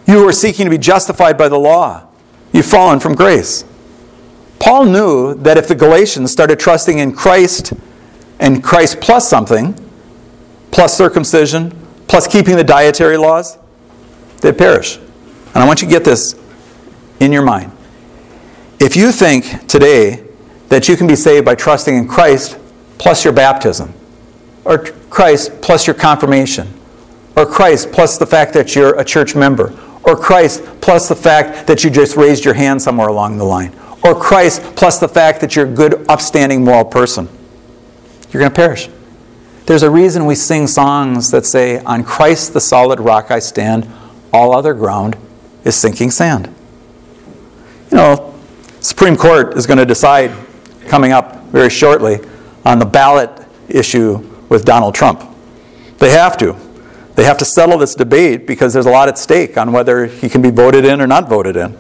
You 0.08 0.28
are 0.28 0.34
seeking 0.34 0.66
to 0.66 0.70
be 0.70 0.78
justified 0.78 1.38
by 1.38 1.48
the 1.50 1.58
law. 1.58 2.08
You've 2.52 2.66
fallen 2.66 3.00
from 3.00 3.16
grace. 3.16 3.64
Paul 4.60 4.86
knew 4.86 5.34
that 5.36 5.58
if 5.58 5.68
the 5.68 5.76
Galatians 5.76 6.32
started 6.32 6.60
trusting 6.60 7.00
in 7.00 7.14
Christ 7.14 7.74
and 8.40 8.64
Christ 8.64 9.02
plus 9.02 9.28
something, 9.28 9.74
plus 10.72 10.96
circumcision, 10.96 11.72
plus 12.08 12.28
keeping 12.28 12.58
the 12.58 12.64
dietary 12.64 13.18
laws, 13.18 13.58
they'd 14.42 14.58
perish. 14.58 14.98
And 14.98 15.58
I 15.58 15.66
want 15.66 15.82
you 15.82 15.88
to 15.88 15.92
get 15.92 16.04
this 16.04 16.36
in 17.20 17.32
your 17.32 17.42
mind. 17.44 17.72
If 18.82 18.96
you 18.96 19.12
think 19.12 19.68
today 19.68 20.24
that 20.70 20.90
you 20.90 20.98
can 20.98 21.06
be 21.06 21.16
saved 21.16 21.46
by 21.46 21.54
trusting 21.54 21.96
in 21.96 22.08
Christ 22.08 22.58
plus 22.98 23.24
your 23.24 23.32
baptism, 23.32 23.94
or 24.66 24.80
Christ 25.12 25.62
plus 25.62 25.86
your 25.86 25.94
confirmation, 25.94 26.68
or 27.38 27.46
Christ 27.46 27.92
plus 27.92 28.18
the 28.18 28.26
fact 28.26 28.56
that 28.56 28.74
you're 28.76 29.00
a 29.00 29.06
church 29.06 29.36
member, 29.36 29.72
or 30.02 30.16
Christ 30.16 30.64
plus 30.82 31.08
the 31.08 31.16
fact 31.16 31.68
that 31.68 31.84
you 31.84 31.92
just 31.92 32.18
raised 32.18 32.44
your 32.44 32.56
hand 32.56 32.82
somewhere 32.82 33.10
along 33.10 33.38
the 33.38 33.44
line, 33.44 33.72
or 34.04 34.20
Christ 34.20 34.64
plus 34.76 34.98
the 34.98 35.08
fact 35.08 35.42
that 35.42 35.56
you're 35.56 35.68
a 35.68 35.72
good, 35.72 36.04
upstanding, 36.10 36.64
moral 36.64 36.86
person, 36.86 37.30
you're 38.32 38.40
going 38.40 38.52
to 38.52 38.56
perish. 38.56 38.90
There's 39.68 39.84
a 39.84 39.92
reason 39.92 40.26
we 40.26 40.34
sing 40.34 40.66
songs 40.66 41.30
that 41.30 41.46
say, 41.46 41.84
On 41.84 42.04
Christ 42.04 42.54
the 42.54 42.62
solid 42.62 43.00
rock 43.00 43.30
I 43.30 43.38
stand, 43.38 43.88
all 44.34 44.56
other 44.56 44.74
ground 44.74 45.18
is 45.66 45.76
sinking 45.76 46.10
sand. 46.10 46.48
You 47.92 47.98
know, 47.98 48.31
Supreme 48.82 49.16
Court 49.16 49.56
is 49.56 49.68
going 49.68 49.78
to 49.78 49.86
decide 49.86 50.32
coming 50.88 51.12
up 51.12 51.46
very 51.46 51.70
shortly 51.70 52.20
on 52.66 52.80
the 52.80 52.86
ballot 52.86 53.30
issue 53.70 54.18
with 54.50 54.66
Donald 54.66 54.96
Trump. 54.96 55.24
They 56.00 56.10
have 56.10 56.36
to. 56.40 56.56
They 57.14 57.24
have 57.24 57.38
to 57.38 57.46
settle 57.46 57.78
this 57.78 57.94
debate 57.94 58.48
because 58.48 58.74
there's 58.74 58.88
a 58.88 58.92
lot 58.92 59.08
at 59.08 59.20
stake 59.20 59.56
on 59.56 59.72
whether 59.72 60.08
he 60.08 60.28
can 60.28 60.42
be 60.42 60.50
voted 60.50 60.84
in 60.84 61.00
or 61.00 61.06
not 61.06 61.30
voted 61.30 61.56
in. 61.56 61.78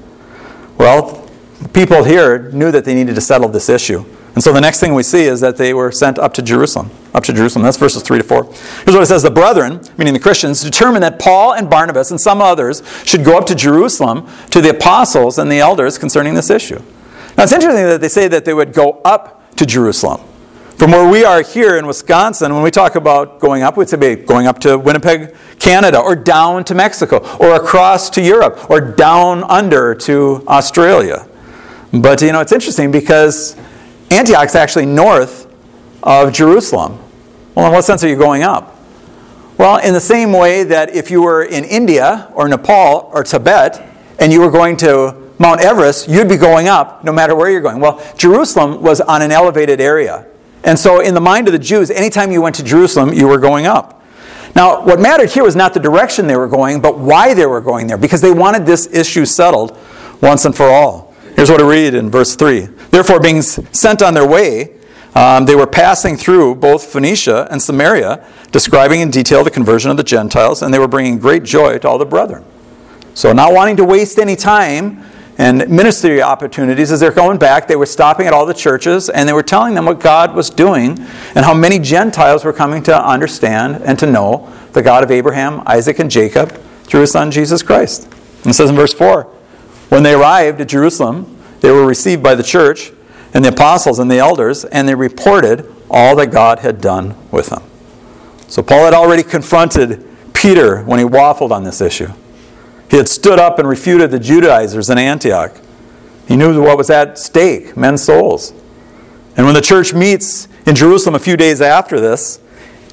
Well, 0.77 1.27
people 1.73 2.03
here 2.03 2.51
knew 2.51 2.71
that 2.71 2.85
they 2.85 2.93
needed 2.93 3.15
to 3.15 3.21
settle 3.21 3.49
this 3.49 3.67
issue. 3.67 4.05
And 4.33 4.43
so 4.43 4.53
the 4.53 4.61
next 4.61 4.79
thing 4.79 4.93
we 4.93 5.03
see 5.03 5.23
is 5.23 5.41
that 5.41 5.57
they 5.57 5.73
were 5.73 5.91
sent 5.91 6.17
up 6.17 6.33
to 6.35 6.41
Jerusalem. 6.41 6.89
Up 7.13 7.23
to 7.25 7.33
Jerusalem. 7.33 7.63
That's 7.63 7.77
verses 7.77 8.01
3 8.01 8.19
to 8.19 8.23
4. 8.23 8.43
Here's 8.45 8.93
what 8.93 9.01
it 9.01 9.07
says 9.07 9.23
The 9.23 9.31
brethren, 9.31 9.81
meaning 9.97 10.13
the 10.13 10.19
Christians, 10.19 10.61
determined 10.61 11.03
that 11.03 11.19
Paul 11.19 11.53
and 11.53 11.69
Barnabas 11.69 12.11
and 12.11 12.21
some 12.21 12.41
others 12.41 12.81
should 13.05 13.25
go 13.25 13.37
up 13.37 13.45
to 13.47 13.55
Jerusalem 13.55 14.27
to 14.51 14.61
the 14.61 14.69
apostles 14.69 15.37
and 15.37 15.51
the 15.51 15.59
elders 15.59 15.97
concerning 15.97 16.33
this 16.33 16.49
issue. 16.49 16.81
Now 17.37 17.43
it's 17.43 17.51
interesting 17.51 17.83
that 17.85 17.99
they 17.99 18.09
say 18.09 18.27
that 18.29 18.45
they 18.45 18.53
would 18.53 18.73
go 18.73 19.01
up 19.03 19.55
to 19.57 19.65
Jerusalem. 19.65 20.21
From 20.77 20.91
where 20.91 21.07
we 21.07 21.23
are 21.23 21.43
here 21.43 21.77
in 21.77 21.85
Wisconsin, 21.85 22.53
when 22.55 22.63
we 22.63 22.71
talk 22.71 22.95
about 22.95 23.39
going 23.39 23.61
up, 23.61 23.77
we'd 23.77 23.87
say 23.87 24.15
going 24.15 24.47
up 24.47 24.57
to 24.61 24.79
Winnipeg, 24.79 25.35
Canada, 25.59 25.99
or 25.99 26.15
down 26.15 26.63
to 26.63 26.73
Mexico, 26.73 27.17
or 27.37 27.53
across 27.53 28.09
to 28.11 28.21
Europe, 28.21 28.67
or 28.67 28.81
down 28.81 29.43
under 29.43 29.93
to 29.93 30.43
Australia. 30.47 31.27
But 31.93 32.23
you 32.23 32.31
know, 32.31 32.39
it's 32.39 32.51
interesting 32.51 32.91
because 32.91 33.55
Antioch's 34.11 34.55
actually 34.55 34.85
north 34.85 35.47
of 36.03 36.33
Jerusalem. 36.33 36.99
Well, 37.55 37.67
in 37.67 37.71
what 37.71 37.85
sense 37.85 38.03
are 38.03 38.09
you 38.09 38.17
going 38.17 38.43
up? 38.43 38.77
Well, 39.57 39.77
in 39.77 39.93
the 39.93 40.01
same 40.01 40.33
way 40.33 40.63
that 40.63 40.95
if 40.95 41.11
you 41.11 41.21
were 41.21 41.43
in 41.43 41.63
India 41.63 42.29
or 42.33 42.47
Nepal 42.47 43.09
or 43.13 43.23
Tibet 43.23 43.87
and 44.19 44.33
you 44.33 44.41
were 44.41 44.51
going 44.51 44.75
to 44.77 45.15
Mount 45.39 45.61
Everest, 45.61 46.07
you'd 46.07 46.29
be 46.29 46.37
going 46.37 46.67
up 46.67 47.03
no 47.03 47.11
matter 47.11 47.35
where 47.35 47.49
you're 47.49 47.61
going. 47.61 47.79
Well, 47.79 48.03
Jerusalem 48.17 48.81
was 48.81 49.01
on 49.01 49.21
an 49.21 49.31
elevated 49.31 49.79
area. 49.79 50.25
And 50.63 50.77
so, 50.77 50.99
in 50.99 51.13
the 51.13 51.21
mind 51.21 51.47
of 51.47 51.53
the 51.53 51.59
Jews, 51.59 51.89
anytime 51.89 52.31
you 52.31 52.41
went 52.41 52.55
to 52.57 52.63
Jerusalem, 52.63 53.13
you 53.13 53.27
were 53.27 53.39
going 53.39 53.65
up. 53.65 54.03
Now, 54.55 54.83
what 54.83 54.99
mattered 54.99 55.29
here 55.29 55.43
was 55.43 55.55
not 55.55 55.73
the 55.73 55.79
direction 55.79 56.27
they 56.27 56.35
were 56.35 56.47
going, 56.47 56.81
but 56.81 56.99
why 56.99 57.33
they 57.33 57.45
were 57.45 57.61
going 57.61 57.87
there, 57.87 57.97
because 57.97 58.21
they 58.21 58.31
wanted 58.31 58.65
this 58.65 58.87
issue 58.93 59.25
settled 59.25 59.77
once 60.21 60.45
and 60.45 60.55
for 60.55 60.67
all. 60.67 61.13
Here's 61.35 61.49
what 61.49 61.61
I 61.61 61.67
read 61.67 61.95
in 61.95 62.11
verse 62.11 62.35
3. 62.35 62.67
Therefore, 62.91 63.19
being 63.19 63.41
sent 63.41 64.01
on 64.01 64.13
their 64.13 64.27
way, 64.27 64.77
um, 65.15 65.45
they 65.45 65.55
were 65.55 65.67
passing 65.67 66.15
through 66.15 66.55
both 66.55 66.85
Phoenicia 66.85 67.47
and 67.49 67.61
Samaria, 67.61 68.25
describing 68.51 69.01
in 69.01 69.09
detail 69.09 69.43
the 69.43 69.51
conversion 69.51 69.91
of 69.91 69.97
the 69.97 70.03
Gentiles, 70.03 70.61
and 70.61 70.73
they 70.73 70.79
were 70.79 70.87
bringing 70.87 71.17
great 71.19 71.43
joy 71.43 71.77
to 71.79 71.89
all 71.89 71.97
the 71.97 72.05
brethren. 72.05 72.45
So, 73.13 73.33
not 73.33 73.53
wanting 73.53 73.77
to 73.77 73.83
waste 73.83 74.19
any 74.19 74.35
time, 74.35 75.03
and 75.37 75.67
ministry 75.69 76.21
opportunities 76.21 76.91
as 76.91 76.99
they're 76.99 77.11
going 77.11 77.37
back 77.37 77.67
they 77.67 77.75
were 77.75 77.85
stopping 77.85 78.27
at 78.27 78.33
all 78.33 78.45
the 78.45 78.53
churches 78.53 79.09
and 79.09 79.27
they 79.27 79.33
were 79.33 79.41
telling 79.41 79.73
them 79.73 79.85
what 79.85 79.99
god 79.99 80.35
was 80.35 80.49
doing 80.49 80.91
and 81.35 81.45
how 81.45 81.53
many 81.53 81.79
gentiles 81.79 82.43
were 82.43 82.53
coming 82.53 82.83
to 82.83 83.07
understand 83.07 83.81
and 83.83 83.97
to 83.97 84.05
know 84.05 84.51
the 84.73 84.81
god 84.81 85.03
of 85.03 85.09
abraham 85.09 85.63
isaac 85.65 85.97
and 85.99 86.11
jacob 86.11 86.51
through 86.83 87.01
his 87.01 87.11
son 87.11 87.31
jesus 87.31 87.63
christ 87.63 88.03
and 88.03 88.47
it 88.47 88.53
says 88.53 88.69
in 88.69 88.75
verse 88.75 88.93
4 88.93 89.23
when 89.89 90.03
they 90.03 90.13
arrived 90.13 90.61
at 90.61 90.67
jerusalem 90.67 91.40
they 91.61 91.71
were 91.71 91.85
received 91.85 92.21
by 92.21 92.35
the 92.35 92.43
church 92.43 92.91
and 93.33 93.45
the 93.45 93.49
apostles 93.49 93.97
and 93.97 94.11
the 94.11 94.17
elders 94.17 94.65
and 94.65 94.87
they 94.87 94.95
reported 94.95 95.73
all 95.89 96.15
that 96.15 96.27
god 96.27 96.59
had 96.59 96.81
done 96.81 97.15
with 97.31 97.47
them 97.47 97.63
so 98.47 98.61
paul 98.61 98.85
had 98.85 98.93
already 98.93 99.23
confronted 99.23 100.05
peter 100.33 100.83
when 100.83 100.99
he 100.99 101.05
waffled 101.05 101.51
on 101.51 101.63
this 101.63 101.81
issue 101.81 102.11
he 102.91 102.97
had 102.97 103.07
stood 103.07 103.39
up 103.39 103.57
and 103.57 103.69
refuted 103.69 104.11
the 104.11 104.19
Judaizers 104.19 104.89
in 104.89 104.97
Antioch. 104.97 105.55
He 106.27 106.35
knew 106.35 106.61
what 106.61 106.77
was 106.77 106.89
at 106.89 107.17
stake 107.17 107.77
men's 107.77 108.03
souls. 108.03 108.51
And 109.37 109.45
when 109.45 109.55
the 109.55 109.61
church 109.61 109.93
meets 109.93 110.49
in 110.65 110.75
Jerusalem 110.75 111.15
a 111.15 111.19
few 111.19 111.37
days 111.37 111.61
after 111.61 112.01
this, 112.01 112.41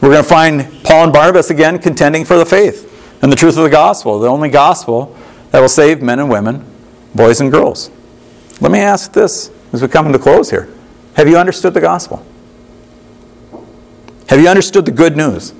we're 0.00 0.10
going 0.12 0.22
to 0.22 0.28
find 0.28 0.84
Paul 0.84 1.02
and 1.02 1.12
Barnabas 1.12 1.50
again 1.50 1.80
contending 1.80 2.24
for 2.24 2.36
the 2.36 2.46
faith 2.46 2.84
and 3.22 3.32
the 3.32 3.36
truth 3.36 3.56
of 3.56 3.64
the 3.64 3.70
gospel, 3.70 4.20
the 4.20 4.28
only 4.28 4.48
gospel 4.48 5.16
that 5.50 5.58
will 5.58 5.68
save 5.68 6.00
men 6.00 6.20
and 6.20 6.30
women, 6.30 6.64
boys 7.12 7.40
and 7.40 7.50
girls. 7.50 7.90
Let 8.60 8.72
me 8.72 8.80
ask 8.80 9.12
this 9.12 9.50
as 9.72 9.82
we 9.82 9.88
come 9.88 10.12
to 10.12 10.18
close 10.18 10.50
here 10.50 10.68
Have 11.14 11.28
you 11.28 11.36
understood 11.38 11.74
the 11.74 11.80
gospel? 11.80 12.24
Have 14.28 14.40
you 14.40 14.48
understood 14.48 14.84
the 14.84 14.92
good 14.92 15.16
news 15.16 15.54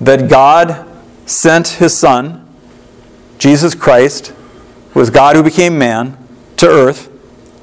that 0.00 0.28
God 0.28 0.86
sent 1.26 1.68
his 1.68 1.96
Son 1.96 2.46
Jesus 3.38 3.74
Christ, 3.74 4.34
who 4.92 5.00
was 5.00 5.08
God 5.08 5.34
who 5.34 5.42
became 5.42 5.78
man, 5.78 6.16
to 6.58 6.68
earth 6.68 7.10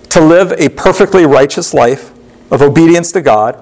to 0.10 0.22
live 0.22 0.52
a 0.54 0.70
perfectly 0.70 1.26
righteous 1.26 1.74
life 1.74 2.12
of 2.52 2.62
obedience 2.62 3.12
to 3.12 3.22
God, 3.22 3.62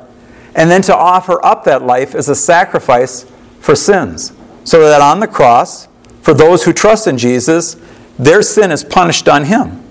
and 0.55 0.71
then 0.71 0.81
to 0.83 0.95
offer 0.95 1.43
up 1.45 1.65
that 1.65 1.81
life 1.81 2.15
as 2.15 2.29
a 2.29 2.35
sacrifice 2.35 3.25
for 3.59 3.75
sins. 3.75 4.31
So 4.63 4.87
that 4.87 5.01
on 5.01 5.19
the 5.19 5.27
cross, 5.27 5.87
for 6.21 6.33
those 6.33 6.63
who 6.63 6.71
trust 6.71 7.07
in 7.07 7.17
Jesus, 7.17 7.75
their 8.17 8.41
sin 8.41 8.71
is 8.71 8.83
punished 8.83 9.27
on 9.27 9.45
him. 9.45 9.84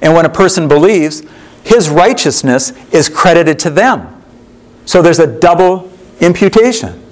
And 0.00 0.14
when 0.14 0.24
a 0.26 0.30
person 0.30 0.68
believes, 0.68 1.22
his 1.62 1.88
righteousness 1.88 2.72
is 2.92 3.08
credited 3.08 3.58
to 3.60 3.70
them. 3.70 4.22
So 4.84 5.02
there's 5.02 5.18
a 5.18 5.38
double 5.40 5.90
imputation. 6.20 7.02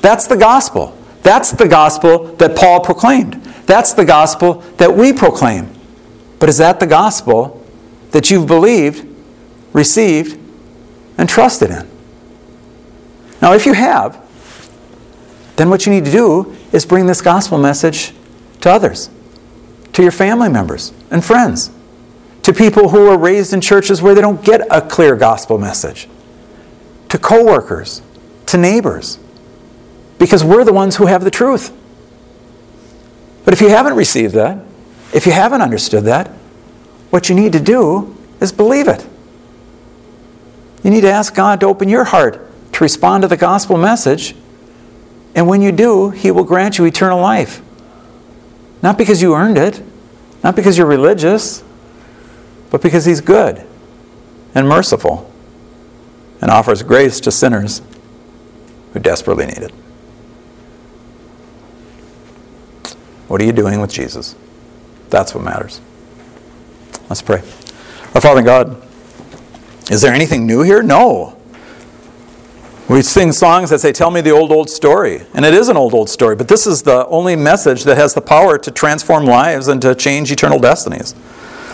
That's 0.00 0.26
the 0.26 0.36
gospel. 0.36 0.96
That's 1.22 1.50
the 1.50 1.68
gospel 1.68 2.34
that 2.36 2.56
Paul 2.56 2.80
proclaimed. 2.80 3.34
That's 3.66 3.92
the 3.92 4.04
gospel 4.04 4.54
that 4.78 4.96
we 4.96 5.12
proclaim. 5.12 5.68
But 6.38 6.48
is 6.48 6.58
that 6.58 6.80
the 6.80 6.86
gospel 6.86 7.64
that 8.12 8.30
you've 8.30 8.46
believed, 8.46 9.06
received, 9.72 10.38
and 11.18 11.28
trusted 11.28 11.70
in? 11.70 11.88
Now, 13.42 13.52
if 13.52 13.66
you 13.66 13.72
have, 13.72 14.22
then 15.56 15.70
what 15.70 15.86
you 15.86 15.92
need 15.92 16.04
to 16.04 16.12
do 16.12 16.56
is 16.72 16.86
bring 16.86 17.06
this 17.06 17.20
gospel 17.20 17.58
message 17.58 18.12
to 18.60 18.70
others, 18.70 19.10
to 19.92 20.02
your 20.02 20.12
family 20.12 20.48
members 20.48 20.92
and 21.10 21.24
friends, 21.24 21.70
to 22.46 22.52
people 22.52 22.90
who 22.90 23.08
are 23.08 23.18
raised 23.18 23.52
in 23.52 23.60
churches 23.60 24.00
where 24.00 24.14
they 24.14 24.20
don't 24.20 24.44
get 24.44 24.60
a 24.70 24.80
clear 24.80 25.16
gospel 25.16 25.58
message, 25.58 26.08
to 27.08 27.18
coworkers, 27.18 28.02
to 28.46 28.56
neighbors, 28.56 29.18
because 30.20 30.44
we're 30.44 30.62
the 30.62 30.72
ones 30.72 30.94
who 30.94 31.06
have 31.06 31.24
the 31.24 31.30
truth. 31.32 31.76
But 33.44 33.52
if 33.52 33.60
you 33.60 33.68
haven't 33.68 33.94
received 33.94 34.34
that, 34.34 34.64
if 35.12 35.26
you 35.26 35.32
haven't 35.32 35.60
understood 35.60 36.04
that, 36.04 36.28
what 37.10 37.28
you 37.28 37.34
need 37.34 37.50
to 37.54 37.58
do 37.58 38.16
is 38.40 38.52
believe 38.52 38.86
it. 38.86 39.04
You 40.84 40.90
need 40.90 41.00
to 41.00 41.10
ask 41.10 41.34
God 41.34 41.58
to 41.58 41.66
open 41.66 41.88
your 41.88 42.04
heart 42.04 42.48
to 42.74 42.84
respond 42.84 43.22
to 43.22 43.28
the 43.28 43.36
gospel 43.36 43.76
message. 43.76 44.36
And 45.34 45.48
when 45.48 45.62
you 45.62 45.72
do, 45.72 46.10
He 46.10 46.30
will 46.30 46.44
grant 46.44 46.78
you 46.78 46.84
eternal 46.84 47.20
life. 47.20 47.60
Not 48.84 48.96
because 48.96 49.20
you 49.20 49.34
earned 49.34 49.58
it, 49.58 49.82
not 50.44 50.54
because 50.54 50.78
you're 50.78 50.86
religious, 50.86 51.64
but 52.76 52.82
because 52.82 53.06
He's 53.06 53.22
good 53.22 53.66
and 54.54 54.68
merciful 54.68 55.32
and 56.42 56.50
offers 56.50 56.82
grace 56.82 57.20
to 57.20 57.32
sinners 57.32 57.80
who 58.92 59.00
desperately 59.00 59.46
need 59.46 59.56
it. 59.56 59.70
What 63.28 63.40
are 63.40 63.44
you 63.44 63.52
doing 63.52 63.80
with 63.80 63.90
Jesus? 63.90 64.36
That's 65.08 65.34
what 65.34 65.42
matters. 65.42 65.80
Let's 67.08 67.22
pray. 67.22 67.38
Our 68.14 68.20
Father 68.20 68.42
God, 68.42 68.86
is 69.90 70.02
there 70.02 70.12
anything 70.12 70.46
new 70.46 70.60
here? 70.60 70.82
No. 70.82 71.34
We 72.90 73.00
sing 73.00 73.32
songs 73.32 73.70
that 73.70 73.78
say, 73.78 73.92
Tell 73.92 74.10
me 74.10 74.20
the 74.20 74.32
old, 74.32 74.52
old 74.52 74.68
story. 74.68 75.22
And 75.32 75.46
it 75.46 75.54
is 75.54 75.70
an 75.70 75.78
old, 75.78 75.94
old 75.94 76.10
story, 76.10 76.36
but 76.36 76.46
this 76.46 76.66
is 76.66 76.82
the 76.82 77.06
only 77.06 77.36
message 77.36 77.84
that 77.84 77.96
has 77.96 78.12
the 78.12 78.20
power 78.20 78.58
to 78.58 78.70
transform 78.70 79.24
lives 79.24 79.66
and 79.66 79.80
to 79.80 79.94
change 79.94 80.30
eternal 80.30 80.58
destinies. 80.58 81.14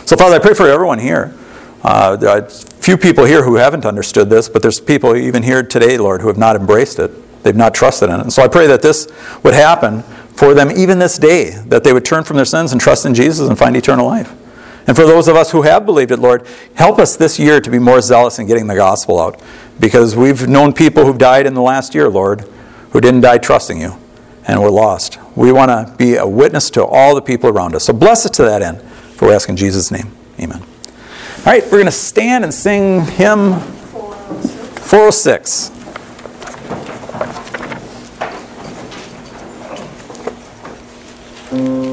So, 0.04 0.16
Father, 0.16 0.36
I 0.36 0.38
pray 0.38 0.54
for 0.54 0.68
everyone 0.68 0.98
here. 0.98 1.34
Uh, 1.82 2.16
there 2.16 2.30
are 2.30 2.48
few 2.48 2.96
people 2.96 3.24
here 3.24 3.44
who 3.44 3.56
haven't 3.56 3.84
understood 3.84 4.30
this, 4.30 4.48
but 4.48 4.62
there's 4.62 4.80
people 4.80 5.16
even 5.16 5.42
here 5.42 5.62
today, 5.62 5.98
Lord, 5.98 6.20
who 6.20 6.28
have 6.28 6.38
not 6.38 6.56
embraced 6.56 6.98
it. 6.98 7.10
They've 7.42 7.56
not 7.56 7.74
trusted 7.74 8.08
in 8.08 8.16
it. 8.16 8.22
And 8.22 8.32
so 8.32 8.42
I 8.42 8.48
pray 8.48 8.66
that 8.68 8.82
this 8.82 9.08
would 9.42 9.54
happen 9.54 10.02
for 10.34 10.54
them 10.54 10.70
even 10.70 10.98
this 10.98 11.18
day, 11.18 11.50
that 11.66 11.84
they 11.84 11.92
would 11.92 12.04
turn 12.04 12.24
from 12.24 12.36
their 12.36 12.44
sins 12.44 12.72
and 12.72 12.80
trust 12.80 13.04
in 13.04 13.14
Jesus 13.14 13.48
and 13.48 13.58
find 13.58 13.76
eternal 13.76 14.06
life. 14.06 14.32
And 14.86 14.96
for 14.96 15.04
those 15.06 15.28
of 15.28 15.36
us 15.36 15.52
who 15.52 15.62
have 15.62 15.86
believed 15.86 16.10
it, 16.10 16.18
Lord, 16.18 16.46
help 16.74 16.98
us 16.98 17.16
this 17.16 17.38
year 17.38 17.60
to 17.60 17.70
be 17.70 17.78
more 17.78 18.00
zealous 18.00 18.38
in 18.38 18.46
getting 18.46 18.66
the 18.66 18.74
gospel 18.74 19.20
out. 19.20 19.40
Because 19.78 20.16
we've 20.16 20.48
known 20.48 20.72
people 20.72 21.04
who've 21.04 21.18
died 21.18 21.46
in 21.46 21.54
the 21.54 21.62
last 21.62 21.94
year, 21.94 22.08
Lord, 22.08 22.40
who 22.90 23.00
didn't 23.00 23.20
die 23.20 23.38
trusting 23.38 23.80
you 23.80 23.96
and 24.46 24.60
were 24.60 24.70
lost. 24.70 25.18
We 25.36 25.52
want 25.52 25.70
to 25.70 25.94
be 25.96 26.16
a 26.16 26.26
witness 26.26 26.70
to 26.70 26.84
all 26.84 27.14
the 27.14 27.22
people 27.22 27.48
around 27.48 27.76
us. 27.76 27.84
So 27.84 27.92
bless 27.92 28.24
us 28.26 28.32
to 28.32 28.42
that 28.42 28.62
end. 28.62 28.82
For 29.22 29.28
we 29.28 29.34
ask 29.34 29.48
in 29.48 29.56
Jesus' 29.56 29.92
name. 29.92 30.10
Amen. 30.40 30.60
All 30.60 31.44
right, 31.46 31.62
we're 31.66 31.78
going 31.78 31.84
to 31.84 31.92
stand 31.92 32.42
and 32.42 32.52
sing 32.52 33.02
hymn 33.02 33.60
406. 33.60 35.70
Mm. 41.50 41.91